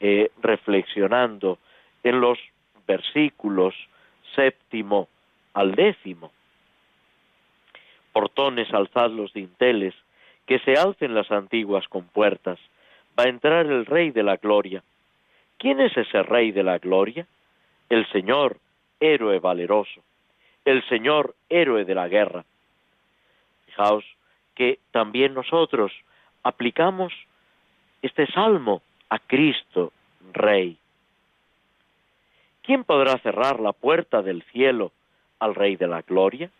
[0.00, 1.58] eh, reflexionando
[2.02, 2.38] en los
[2.86, 3.74] versículos
[4.34, 5.08] séptimo
[5.54, 6.30] al décimo.
[8.12, 9.94] Portones alzad los dinteles,
[10.46, 12.58] que se alcen las antiguas compuertas,
[13.18, 14.82] va a entrar el Rey de la Gloria.
[15.58, 17.26] ¿Quién es ese Rey de la Gloria?
[17.88, 18.58] El Señor,
[19.00, 20.02] héroe valeroso,
[20.64, 22.44] el Señor, héroe de la guerra.
[23.66, 24.04] Fijaos
[24.54, 25.92] que también nosotros
[26.42, 27.12] aplicamos
[28.02, 29.92] este salmo a Cristo,
[30.32, 30.76] Rey.
[32.62, 34.92] ¿Quién podrá cerrar la puerta del cielo
[35.38, 36.50] al Rey de la Gloria?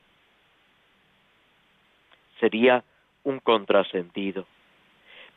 [2.39, 2.85] Sería
[3.25, 4.47] un contrasentido.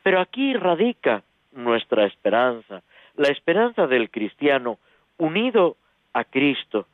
[0.03, 2.81] Pero aquí radica nuestra esperanza,
[3.15, 4.77] la esperanza del cristiano
[5.17, 5.75] unido
[6.13, 6.87] a Cristo.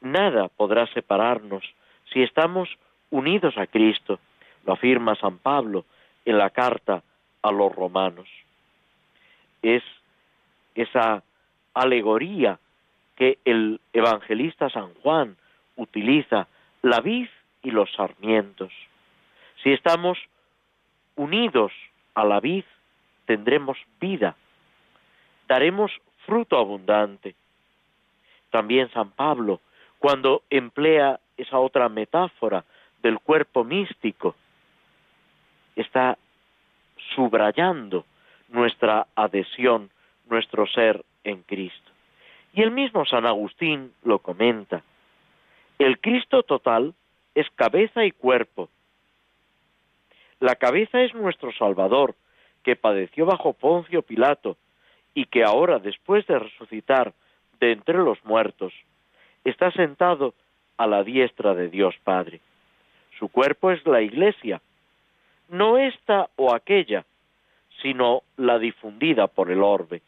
[0.00, 1.64] Nada podrá separarnos
[2.12, 2.68] si estamos
[3.10, 4.18] unidos a Cristo,
[4.64, 5.84] lo afirma San Pablo
[6.24, 7.02] en la carta
[7.42, 8.28] a los romanos.
[9.62, 9.82] Es
[10.74, 11.22] esa
[11.74, 12.58] alegoría
[13.16, 15.36] que el evangelista San Juan
[15.76, 16.46] utiliza,
[16.82, 17.28] la vid
[17.62, 18.72] y los sarmientos.
[19.62, 20.18] Si estamos
[21.20, 21.70] unidos
[22.14, 22.64] a la vid,
[23.26, 24.36] tendremos vida,
[25.46, 25.92] daremos
[26.24, 27.34] fruto abundante.
[28.48, 29.60] También San Pablo,
[29.98, 32.64] cuando emplea esa otra metáfora
[33.02, 34.34] del cuerpo místico,
[35.76, 36.16] está
[37.14, 38.06] subrayando
[38.48, 39.90] nuestra adhesión,
[40.26, 41.90] nuestro ser en Cristo.
[42.54, 44.82] Y el mismo San Agustín lo comenta.
[45.78, 46.94] El Cristo total
[47.34, 48.70] es cabeza y cuerpo.
[50.40, 52.14] La cabeza es nuestro Salvador,
[52.62, 54.56] que padeció bajo Poncio Pilato
[55.14, 57.12] y que ahora, después de resucitar
[57.60, 58.72] de entre los muertos,
[59.44, 60.34] está sentado
[60.78, 62.40] a la diestra de Dios Padre.
[63.18, 64.62] Su cuerpo es la Iglesia,
[65.50, 67.04] no esta o aquella,
[67.82, 70.00] sino la difundida por el orbe.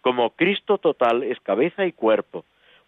[0.00, 2.44] Como Cristo total es cabeza y cuerpo,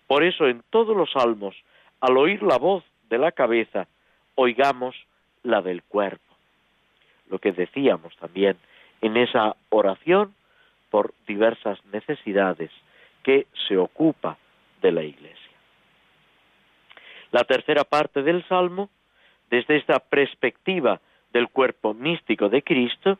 [0.06, 1.56] por eso en todos los salmos,
[2.00, 3.88] al oír la voz de la cabeza,
[4.36, 4.94] oigamos
[5.42, 6.25] la del cuerpo.
[7.28, 8.56] Lo que decíamos también
[9.00, 10.34] en esa oración
[10.90, 12.70] por diversas necesidades
[13.22, 14.38] que se ocupa
[14.80, 15.56] de la Iglesia.
[17.32, 18.88] La tercera parte del Salmo,
[19.50, 21.00] desde esta perspectiva
[21.32, 23.18] del cuerpo místico de Cristo,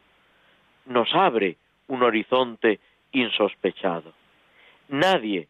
[0.86, 1.56] nos abre
[1.88, 2.78] un horizonte
[3.12, 4.12] insospechado.
[4.88, 5.48] Nadie,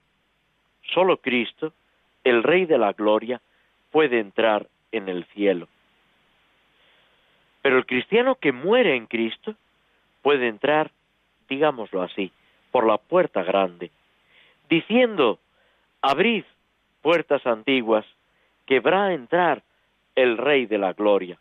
[0.94, 1.72] solo Cristo,
[2.24, 3.40] el Rey de la Gloria,
[3.90, 5.68] puede entrar en el cielo.
[7.66, 9.56] Pero el cristiano que muere en Cristo
[10.22, 10.92] puede entrar,
[11.48, 12.30] digámoslo así,
[12.70, 13.90] por la puerta grande,
[14.70, 15.40] diciendo,
[16.00, 16.44] abrid
[17.02, 18.06] puertas antiguas,
[18.66, 19.64] que va a entrar
[20.14, 21.40] el Rey de la Gloria.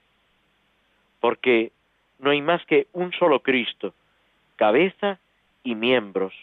[1.19, 1.71] Porque
[2.17, 3.93] no hay más que un solo Cristo,
[4.55, 5.19] cabeza
[5.63, 6.33] y miembros,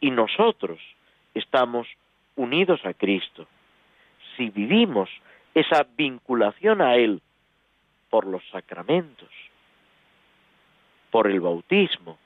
[0.00, 0.80] y nosotros
[1.34, 1.86] estamos
[2.34, 3.46] unidos a Cristo.
[4.36, 5.08] Si vivimos
[5.54, 7.22] esa vinculación a Él
[8.10, 9.30] por los sacramentos,
[11.10, 12.18] por el bautismo,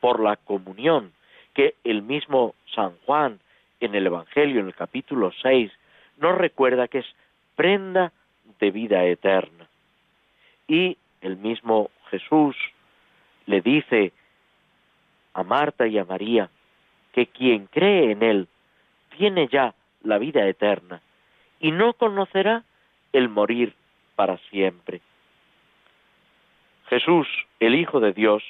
[0.00, 1.12] por la comunión,
[1.54, 3.40] que el mismo San Juan
[3.80, 5.70] en el Evangelio, en el capítulo 6,
[6.18, 7.06] nos recuerda que es
[7.54, 8.12] prenda
[8.60, 9.68] de vida eterna.
[10.68, 12.56] Y el mismo Jesús
[13.46, 14.12] le dice
[15.34, 16.50] a Marta y a María
[17.12, 18.48] que quien cree en Él
[19.16, 21.00] tiene ya la vida eterna
[21.60, 22.64] y no conocerá
[23.12, 23.74] el morir
[24.14, 25.00] para siempre.
[26.88, 27.26] Jesús,
[27.60, 28.42] el Hijo de Dios,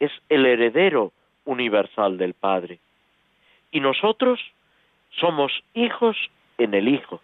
[0.00, 1.12] es el heredero
[1.44, 2.78] universal del Padre.
[3.70, 4.40] Y nosotros
[5.10, 6.16] somos hijos
[6.58, 7.20] en el Hijo.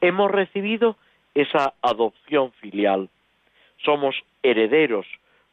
[0.00, 0.96] Hemos recibido
[1.34, 3.08] esa adopción filial.
[3.84, 5.06] Somos herederos,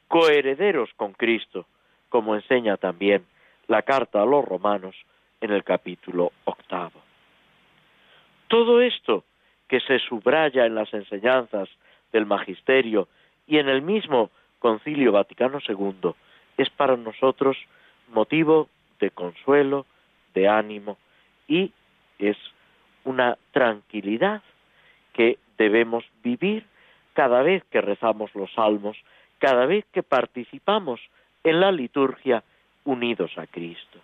[0.07, 1.65] coherederos con Cristo,
[2.09, 3.25] como enseña también
[3.67, 4.95] la carta a los romanos
[5.41, 7.01] en el capítulo octavo.
[8.47, 9.23] Todo esto
[9.67, 11.69] que se subraya en las enseñanzas
[12.11, 13.07] del magisterio
[13.47, 14.29] y en el mismo
[14.59, 16.11] Concilio Vaticano II
[16.57, 17.57] es para nosotros
[18.09, 18.69] motivo
[18.99, 19.85] de consuelo,
[20.33, 20.97] de ánimo
[21.47, 21.71] y
[22.19, 22.37] es
[23.03, 24.41] una tranquilidad
[25.13, 26.65] que debemos vivir
[27.13, 28.97] cada vez que rezamos los salmos,
[29.39, 30.99] cada vez que participamos
[31.43, 32.43] en la liturgia
[32.83, 33.99] unidos a Cristo.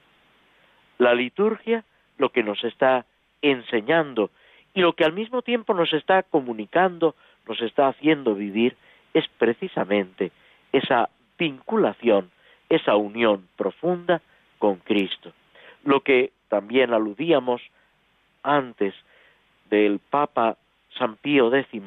[0.98, 1.84] La liturgia
[2.18, 3.06] lo que nos está
[3.42, 4.30] enseñando
[4.74, 7.16] y lo que al mismo tiempo nos está comunicando,
[7.48, 8.78] nos está haciendo vivir,
[9.14, 10.32] es precisamente
[10.72, 12.32] esa vinculación,
[12.70, 14.22] esa unión profunda
[14.60, 15.34] con Cristo.
[15.84, 17.62] Lo que también aludíamos
[18.44, 18.94] antes
[19.70, 20.58] del Papa
[20.98, 21.82] San Pío X,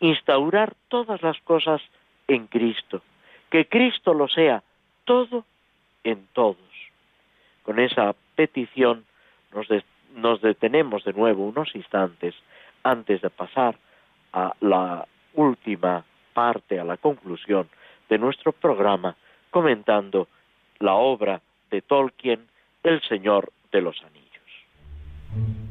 [0.00, 1.80] instaurar todas las cosas
[2.26, 3.02] en Cristo,
[3.50, 4.62] que Cristo lo sea
[5.04, 5.44] todo
[6.04, 6.56] en todos.
[7.62, 9.04] Con esa petición
[9.52, 9.68] nos,
[10.14, 12.34] nos detenemos de nuevo unos instantes
[12.82, 13.76] antes de pasar
[14.32, 17.68] a la última parte, a la conclusión
[18.08, 19.16] de nuestro programa,
[19.50, 20.28] comentando
[20.78, 22.46] la obra de Tolkien,
[22.82, 25.61] El Señor de los Anillos.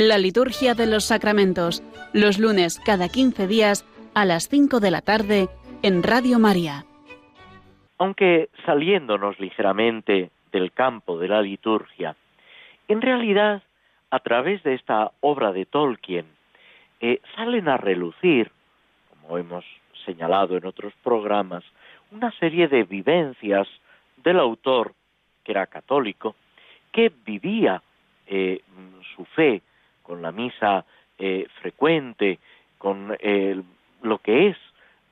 [0.00, 1.82] La liturgia de los sacramentos,
[2.14, 3.84] los lunes cada 15 días
[4.14, 5.50] a las 5 de la tarde
[5.82, 6.86] en Radio María.
[7.98, 12.16] Aunque saliéndonos ligeramente del campo de la liturgia,
[12.88, 13.62] en realidad,
[14.10, 16.24] a través de esta obra de Tolkien,
[17.02, 18.50] eh, salen a relucir,
[19.10, 19.66] como hemos
[20.06, 21.62] señalado en otros programas,
[22.10, 23.68] una serie de vivencias
[24.16, 24.94] del autor,
[25.44, 26.36] que era católico,
[26.90, 27.82] que vivía
[28.26, 28.62] eh,
[29.14, 29.60] su fe
[30.10, 30.84] con la misa
[31.20, 32.40] eh, frecuente,
[32.78, 33.62] con eh,
[34.02, 34.56] lo que es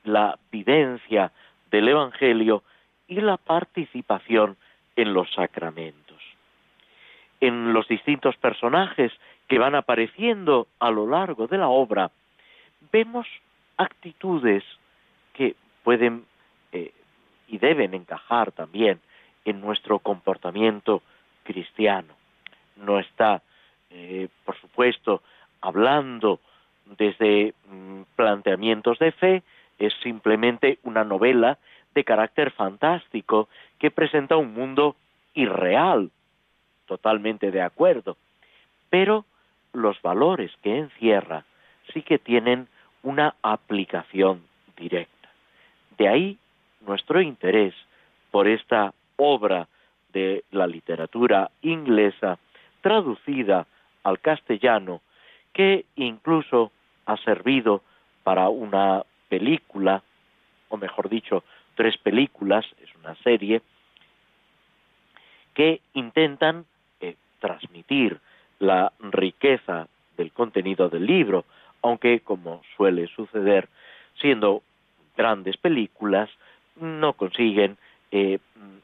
[0.03, 1.31] la vivencia
[1.71, 2.65] del Evangelio
[3.07, 4.57] y la participación
[4.97, 6.21] en los sacramentos.
[7.41, 9.13] En los distintos personajes
[9.47, 12.11] que van apareciendo a lo largo de la obra,
[12.91, 13.29] vemos
[13.77, 14.65] actitudes
[15.33, 16.25] que pueden
[16.73, 16.93] eh,
[17.47, 18.99] y deben encajar también
[19.45, 21.03] en nuestro comportamiento
[21.45, 22.15] cristiano.
[22.75, 23.43] No está
[23.91, 25.23] eh, por supuesto,
[25.61, 26.41] hablando
[26.99, 29.43] desde mm, planteamientos de fe,
[29.79, 31.59] es simplemente una novela
[31.95, 34.97] de carácter fantástico que presenta un mundo
[35.35, 36.11] irreal,
[36.87, 38.17] totalmente de acuerdo,
[38.91, 39.25] pero
[39.73, 41.45] los valores que encierra
[41.93, 42.69] sí que tienen
[43.03, 44.43] una aplicación
[44.77, 45.29] directa.
[45.97, 46.39] De ahí
[46.81, 47.75] nuestro interés
[48.31, 49.69] por esta obra
[50.13, 52.39] de la literatura inglesa
[52.81, 53.67] traducida
[54.09, 55.03] al castellano
[55.53, 56.73] que incluso
[57.07, 57.83] ha servido
[58.23, 60.03] para una película,
[60.69, 61.45] o mejor dicho,
[61.75, 63.63] tres películas, es una serie,
[65.55, 66.67] que intentan
[67.01, 68.21] eh, transmitir
[68.59, 71.45] la riqueza del contenido del libro,
[71.83, 73.69] aunque, como suele suceder,
[74.21, 74.63] siendo
[75.17, 76.29] grandes películas,
[76.77, 77.77] no consiguen
[78.11, 78.39] eh,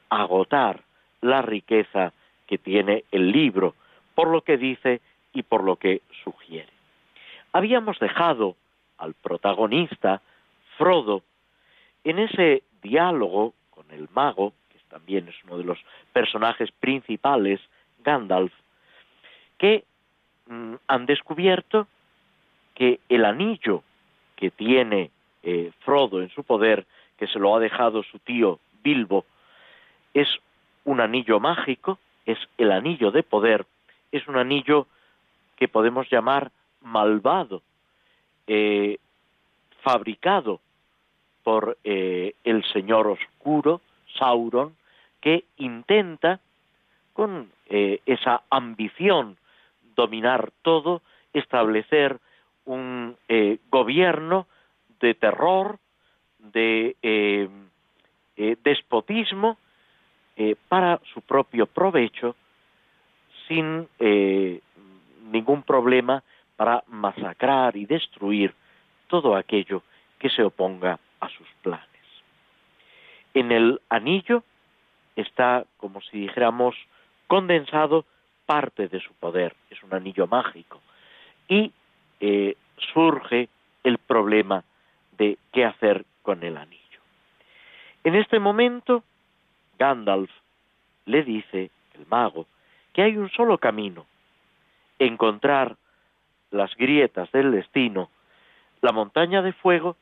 [0.09, 0.81] agotar
[1.21, 2.13] la riqueza
[2.47, 3.75] que tiene el libro,
[4.13, 5.01] por lo que dice
[5.35, 6.69] y por lo que sugiere.
[7.53, 8.55] Habíamos dejado
[8.97, 10.21] al protagonista,
[10.77, 11.21] Frodo,
[12.03, 15.77] en ese diálogo con el mago, que también es uno de los
[16.13, 17.59] personajes principales,
[18.03, 18.53] Gandalf,
[19.57, 19.83] que
[20.47, 21.87] mm, han descubierto
[22.73, 23.83] que el anillo
[24.35, 25.11] que tiene
[25.43, 26.85] eh, Frodo en su poder,
[27.17, 29.25] que se lo ha dejado su tío Bilbo,
[30.13, 30.27] es
[30.85, 33.65] un anillo mágico, es el anillo de poder,
[34.11, 34.87] es un anillo
[35.55, 36.51] que podemos llamar
[36.81, 37.61] malvado,
[38.47, 38.99] eh,
[39.81, 40.59] fabricado
[41.43, 43.81] por eh, el Señor Oscuro,
[44.17, 44.75] Sauron,
[45.21, 46.39] que intenta,
[47.13, 49.37] con eh, esa ambición,
[49.95, 51.01] dominar todo,
[51.33, 52.19] establecer
[52.65, 53.15] un
[53.69, 54.47] gobierno
[54.99, 55.77] de terror,
[56.39, 56.95] de
[58.35, 59.57] despotismo,
[60.67, 62.35] para su propio provecho,
[63.47, 63.87] sin
[65.31, 66.23] ningún problema
[66.55, 68.53] para masacrar y destruir
[69.07, 69.83] todo aquello
[70.19, 71.85] que se oponga a sus planes.
[73.33, 74.43] En el anillo
[75.15, 76.75] está, como si dijéramos,
[77.27, 78.05] condensado
[78.45, 80.81] parte de su poder, es un anillo mágico,
[81.47, 81.71] y
[82.19, 82.55] eh,
[82.93, 83.49] surge
[83.83, 84.63] el problema
[85.17, 86.81] de qué hacer con el anillo.
[88.03, 89.03] En este momento,
[89.77, 90.29] Gandalf
[91.05, 92.47] le dice, el mago,
[92.93, 94.05] que hay un solo camino
[94.99, 95.77] encontrar
[96.51, 98.09] las grietas del destino,
[98.81, 99.95] la montaña de fuego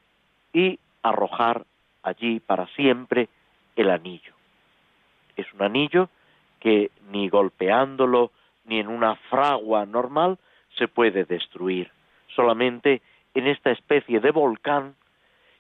[0.54, 1.66] y arrojar
[2.04, 3.30] allí para siempre
[3.76, 4.34] el anillo.
[5.36, 6.10] Es un anillo
[6.60, 8.32] que ni golpeándolo
[8.66, 10.38] ni en una fragua normal
[10.78, 11.92] se puede destruir,
[12.36, 13.02] solamente
[13.34, 14.96] en esta especie de volcán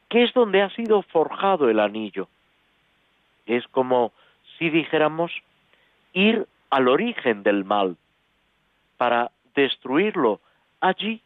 [0.10, 2.28] que es donde ha sido forjado el anillo.
[3.48, 4.14] Es como
[4.58, 5.32] si dijéramos
[6.14, 7.98] ir al origen del mal,
[9.04, 10.40] para destruirlo
[10.80, 11.22] allí,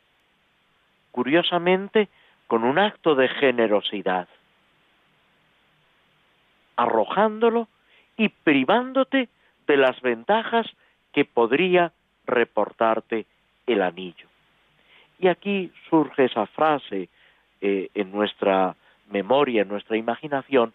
[1.12, 2.08] curiosamente,
[2.48, 4.28] con un acto de generosidad,
[6.76, 7.68] arrojándolo
[8.18, 9.30] y privándote
[9.68, 10.66] de las ventajas
[11.14, 11.92] que podría
[12.26, 13.28] reportarte
[13.68, 14.28] el anillo.
[15.20, 17.10] Y aquí surge esa frase
[17.62, 18.76] eh, en nuestra
[19.12, 20.74] memoria, en nuestra imaginación,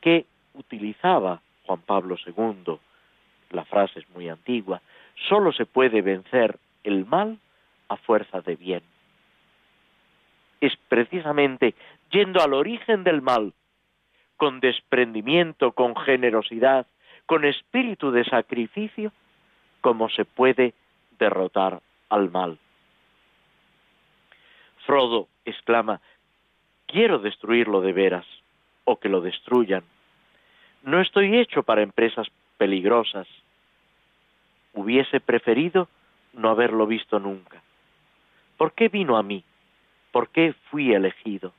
[0.00, 2.76] que utilizaba Juan Pablo II.
[3.50, 4.82] La frase es muy antigua,
[5.28, 7.38] solo se puede vencer el mal
[7.88, 8.82] a fuerza de bien.
[10.60, 11.74] Es precisamente
[12.10, 13.52] yendo al origen del mal,
[14.36, 16.86] con desprendimiento, con generosidad,
[17.26, 19.12] con espíritu de sacrificio,
[19.80, 20.74] como se puede
[21.18, 22.58] derrotar al mal.
[24.86, 26.00] Frodo exclama,
[26.86, 28.26] quiero destruirlo de veras,
[28.84, 29.84] o que lo destruyan.
[30.82, 33.28] No estoy hecho para empresas peligrosas,
[34.74, 35.88] hubiese preferido
[36.32, 37.62] no haberlo visto nunca.
[38.56, 39.44] ¿Por qué vino a mí?
[40.12, 41.52] ¿Por qué fui elegido?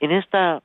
[0.00, 0.62] En esta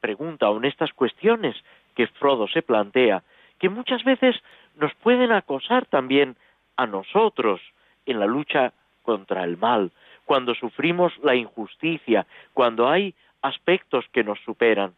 [0.00, 1.56] pregunta o en estas cuestiones
[1.94, 3.22] que Frodo se plantea,
[3.58, 4.36] que muchas veces
[4.76, 6.36] nos pueden acosar también
[6.76, 7.60] a nosotros
[8.04, 8.72] en la lucha
[9.02, 9.92] contra el mal,
[10.24, 14.94] cuando sufrimos la injusticia, cuando hay aspectos que nos superan.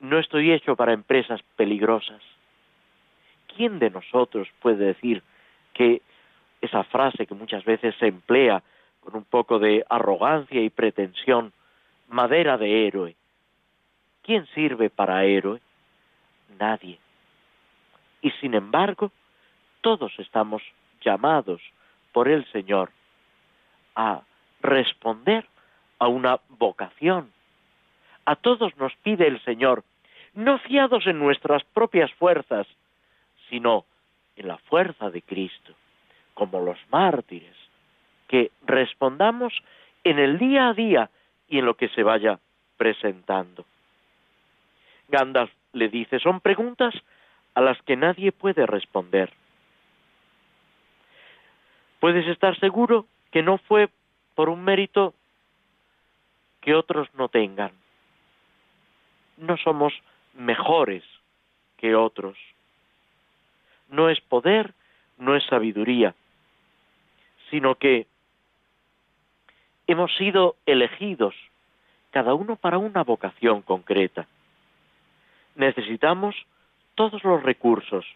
[0.00, 2.22] No estoy hecho para empresas peligrosas.
[3.54, 5.22] ¿Quién de nosotros puede decir
[5.74, 6.00] que
[6.62, 8.62] esa frase que muchas veces se emplea
[9.00, 11.52] con un poco de arrogancia y pretensión,
[12.08, 13.14] madera de héroe?
[14.22, 15.60] ¿Quién sirve para héroe?
[16.58, 16.98] Nadie.
[18.22, 19.12] Y sin embargo,
[19.82, 20.62] todos estamos
[21.02, 21.60] llamados
[22.12, 22.90] por el Señor
[23.94, 24.22] a
[24.62, 25.46] responder
[25.98, 27.32] a una vocación.
[28.24, 29.84] A todos nos pide el Señor,
[30.34, 32.66] no fiados en nuestras propias fuerzas,
[33.48, 33.84] sino
[34.36, 35.74] en la fuerza de Cristo,
[36.34, 37.56] como los mártires,
[38.28, 39.52] que respondamos
[40.04, 41.10] en el día a día
[41.48, 42.38] y en lo que se vaya
[42.76, 43.64] presentando.
[45.08, 46.94] Gandalf le dice, son preguntas
[47.54, 49.32] a las que nadie puede responder.
[51.98, 53.90] Puedes estar seguro que no fue
[54.34, 55.14] por un mérito
[56.60, 57.72] que otros no tengan.
[59.36, 59.92] No somos
[60.34, 61.04] mejores
[61.76, 62.36] que otros.
[63.88, 64.74] No es poder,
[65.18, 66.14] no es sabiduría,
[67.50, 68.06] sino que
[69.86, 71.34] hemos sido elegidos,
[72.10, 74.26] cada uno para una vocación concreta.
[75.56, 76.36] Necesitamos
[76.94, 78.06] todos los recursos,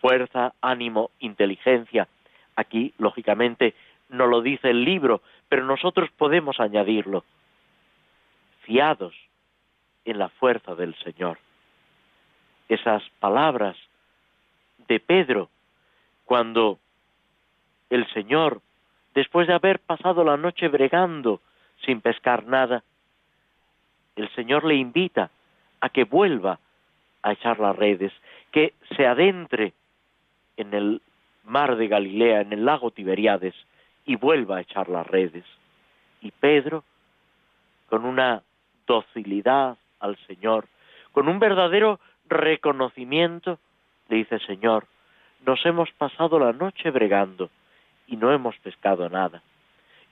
[0.00, 2.08] fuerza, ánimo, inteligencia.
[2.56, 3.74] Aquí, lógicamente,
[4.08, 7.24] no lo dice el libro, pero nosotros podemos añadirlo.
[8.62, 9.14] Fiados
[10.04, 11.38] en la fuerza del Señor.
[12.68, 13.76] Esas palabras
[14.88, 15.48] de Pedro,
[16.24, 16.78] cuando
[17.90, 18.60] el Señor,
[19.14, 21.40] después de haber pasado la noche bregando
[21.84, 22.82] sin pescar nada,
[24.16, 25.30] el Señor le invita
[25.80, 26.58] a que vuelva
[27.22, 28.12] a echar las redes,
[28.52, 29.72] que se adentre
[30.56, 31.02] en el
[31.44, 33.54] mar de Galilea, en el lago Tiberiades,
[34.06, 35.44] y vuelva a echar las redes.
[36.20, 36.84] Y Pedro,
[37.88, 38.42] con una
[38.86, 40.66] docilidad al Señor,
[41.12, 43.58] con un verdadero reconocimiento,
[44.08, 44.86] le dice, Señor,
[45.46, 47.50] nos hemos pasado la noche bregando
[48.06, 49.42] y no hemos pescado nada.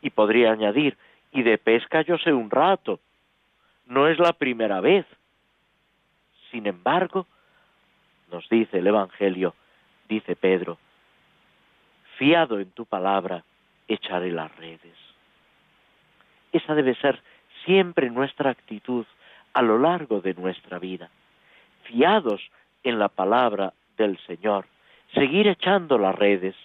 [0.00, 0.96] Y podría añadir,
[1.32, 3.00] y de pesca yo sé un rato,
[3.86, 5.06] no es la primera vez.
[6.50, 7.26] Sin embargo,
[8.30, 9.54] nos dice el Evangelio,
[10.08, 10.78] dice Pedro,
[12.16, 13.44] fiado en tu palabra,
[13.88, 14.96] echaré las redes.
[16.52, 17.22] Esa debe ser
[17.64, 19.06] siempre nuestra actitud
[19.54, 21.10] a lo largo de nuestra vida.
[21.92, 22.40] Fiados
[22.84, 24.64] en la palabra del Señor,
[25.12, 26.56] seguir echando las redes,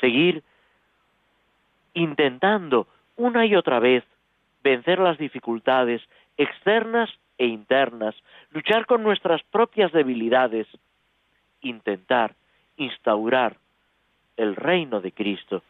[0.00, 0.44] seguir
[1.94, 2.86] intentando
[3.16, 4.04] una y otra vez
[4.62, 6.00] vencer las dificultades
[6.36, 8.14] externas e internas,
[8.52, 10.68] luchar con nuestras propias debilidades,
[11.60, 12.36] intentar
[12.76, 13.56] instaurar
[14.36, 15.64] el reino de Cristo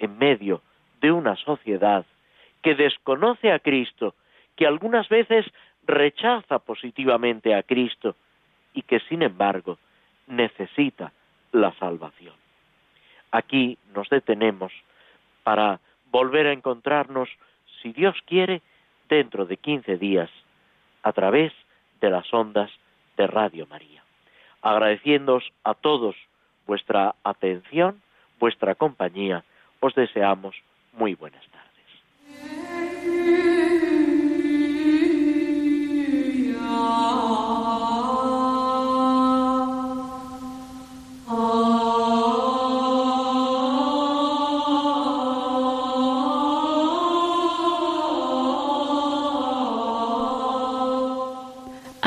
[0.00, 0.62] en medio
[1.00, 2.04] de una sociedad
[2.60, 4.16] que desconoce a Cristo,
[4.56, 5.46] que algunas veces
[5.86, 8.16] rechaza positivamente a Cristo
[8.74, 9.78] y que sin embargo
[10.26, 11.12] necesita
[11.52, 12.34] la salvación.
[13.30, 14.72] Aquí nos detenemos
[15.42, 15.80] para
[16.10, 17.28] volver a encontrarnos,
[17.82, 18.62] si Dios quiere,
[19.08, 20.30] dentro de quince días
[21.02, 21.52] a través
[22.00, 22.70] de las ondas
[23.16, 24.02] de Radio María.
[24.62, 26.16] Agradeciéndoos a todos
[26.66, 28.02] vuestra atención,
[28.40, 29.44] vuestra compañía,
[29.80, 30.56] os deseamos
[30.92, 31.65] muy buenas tardes.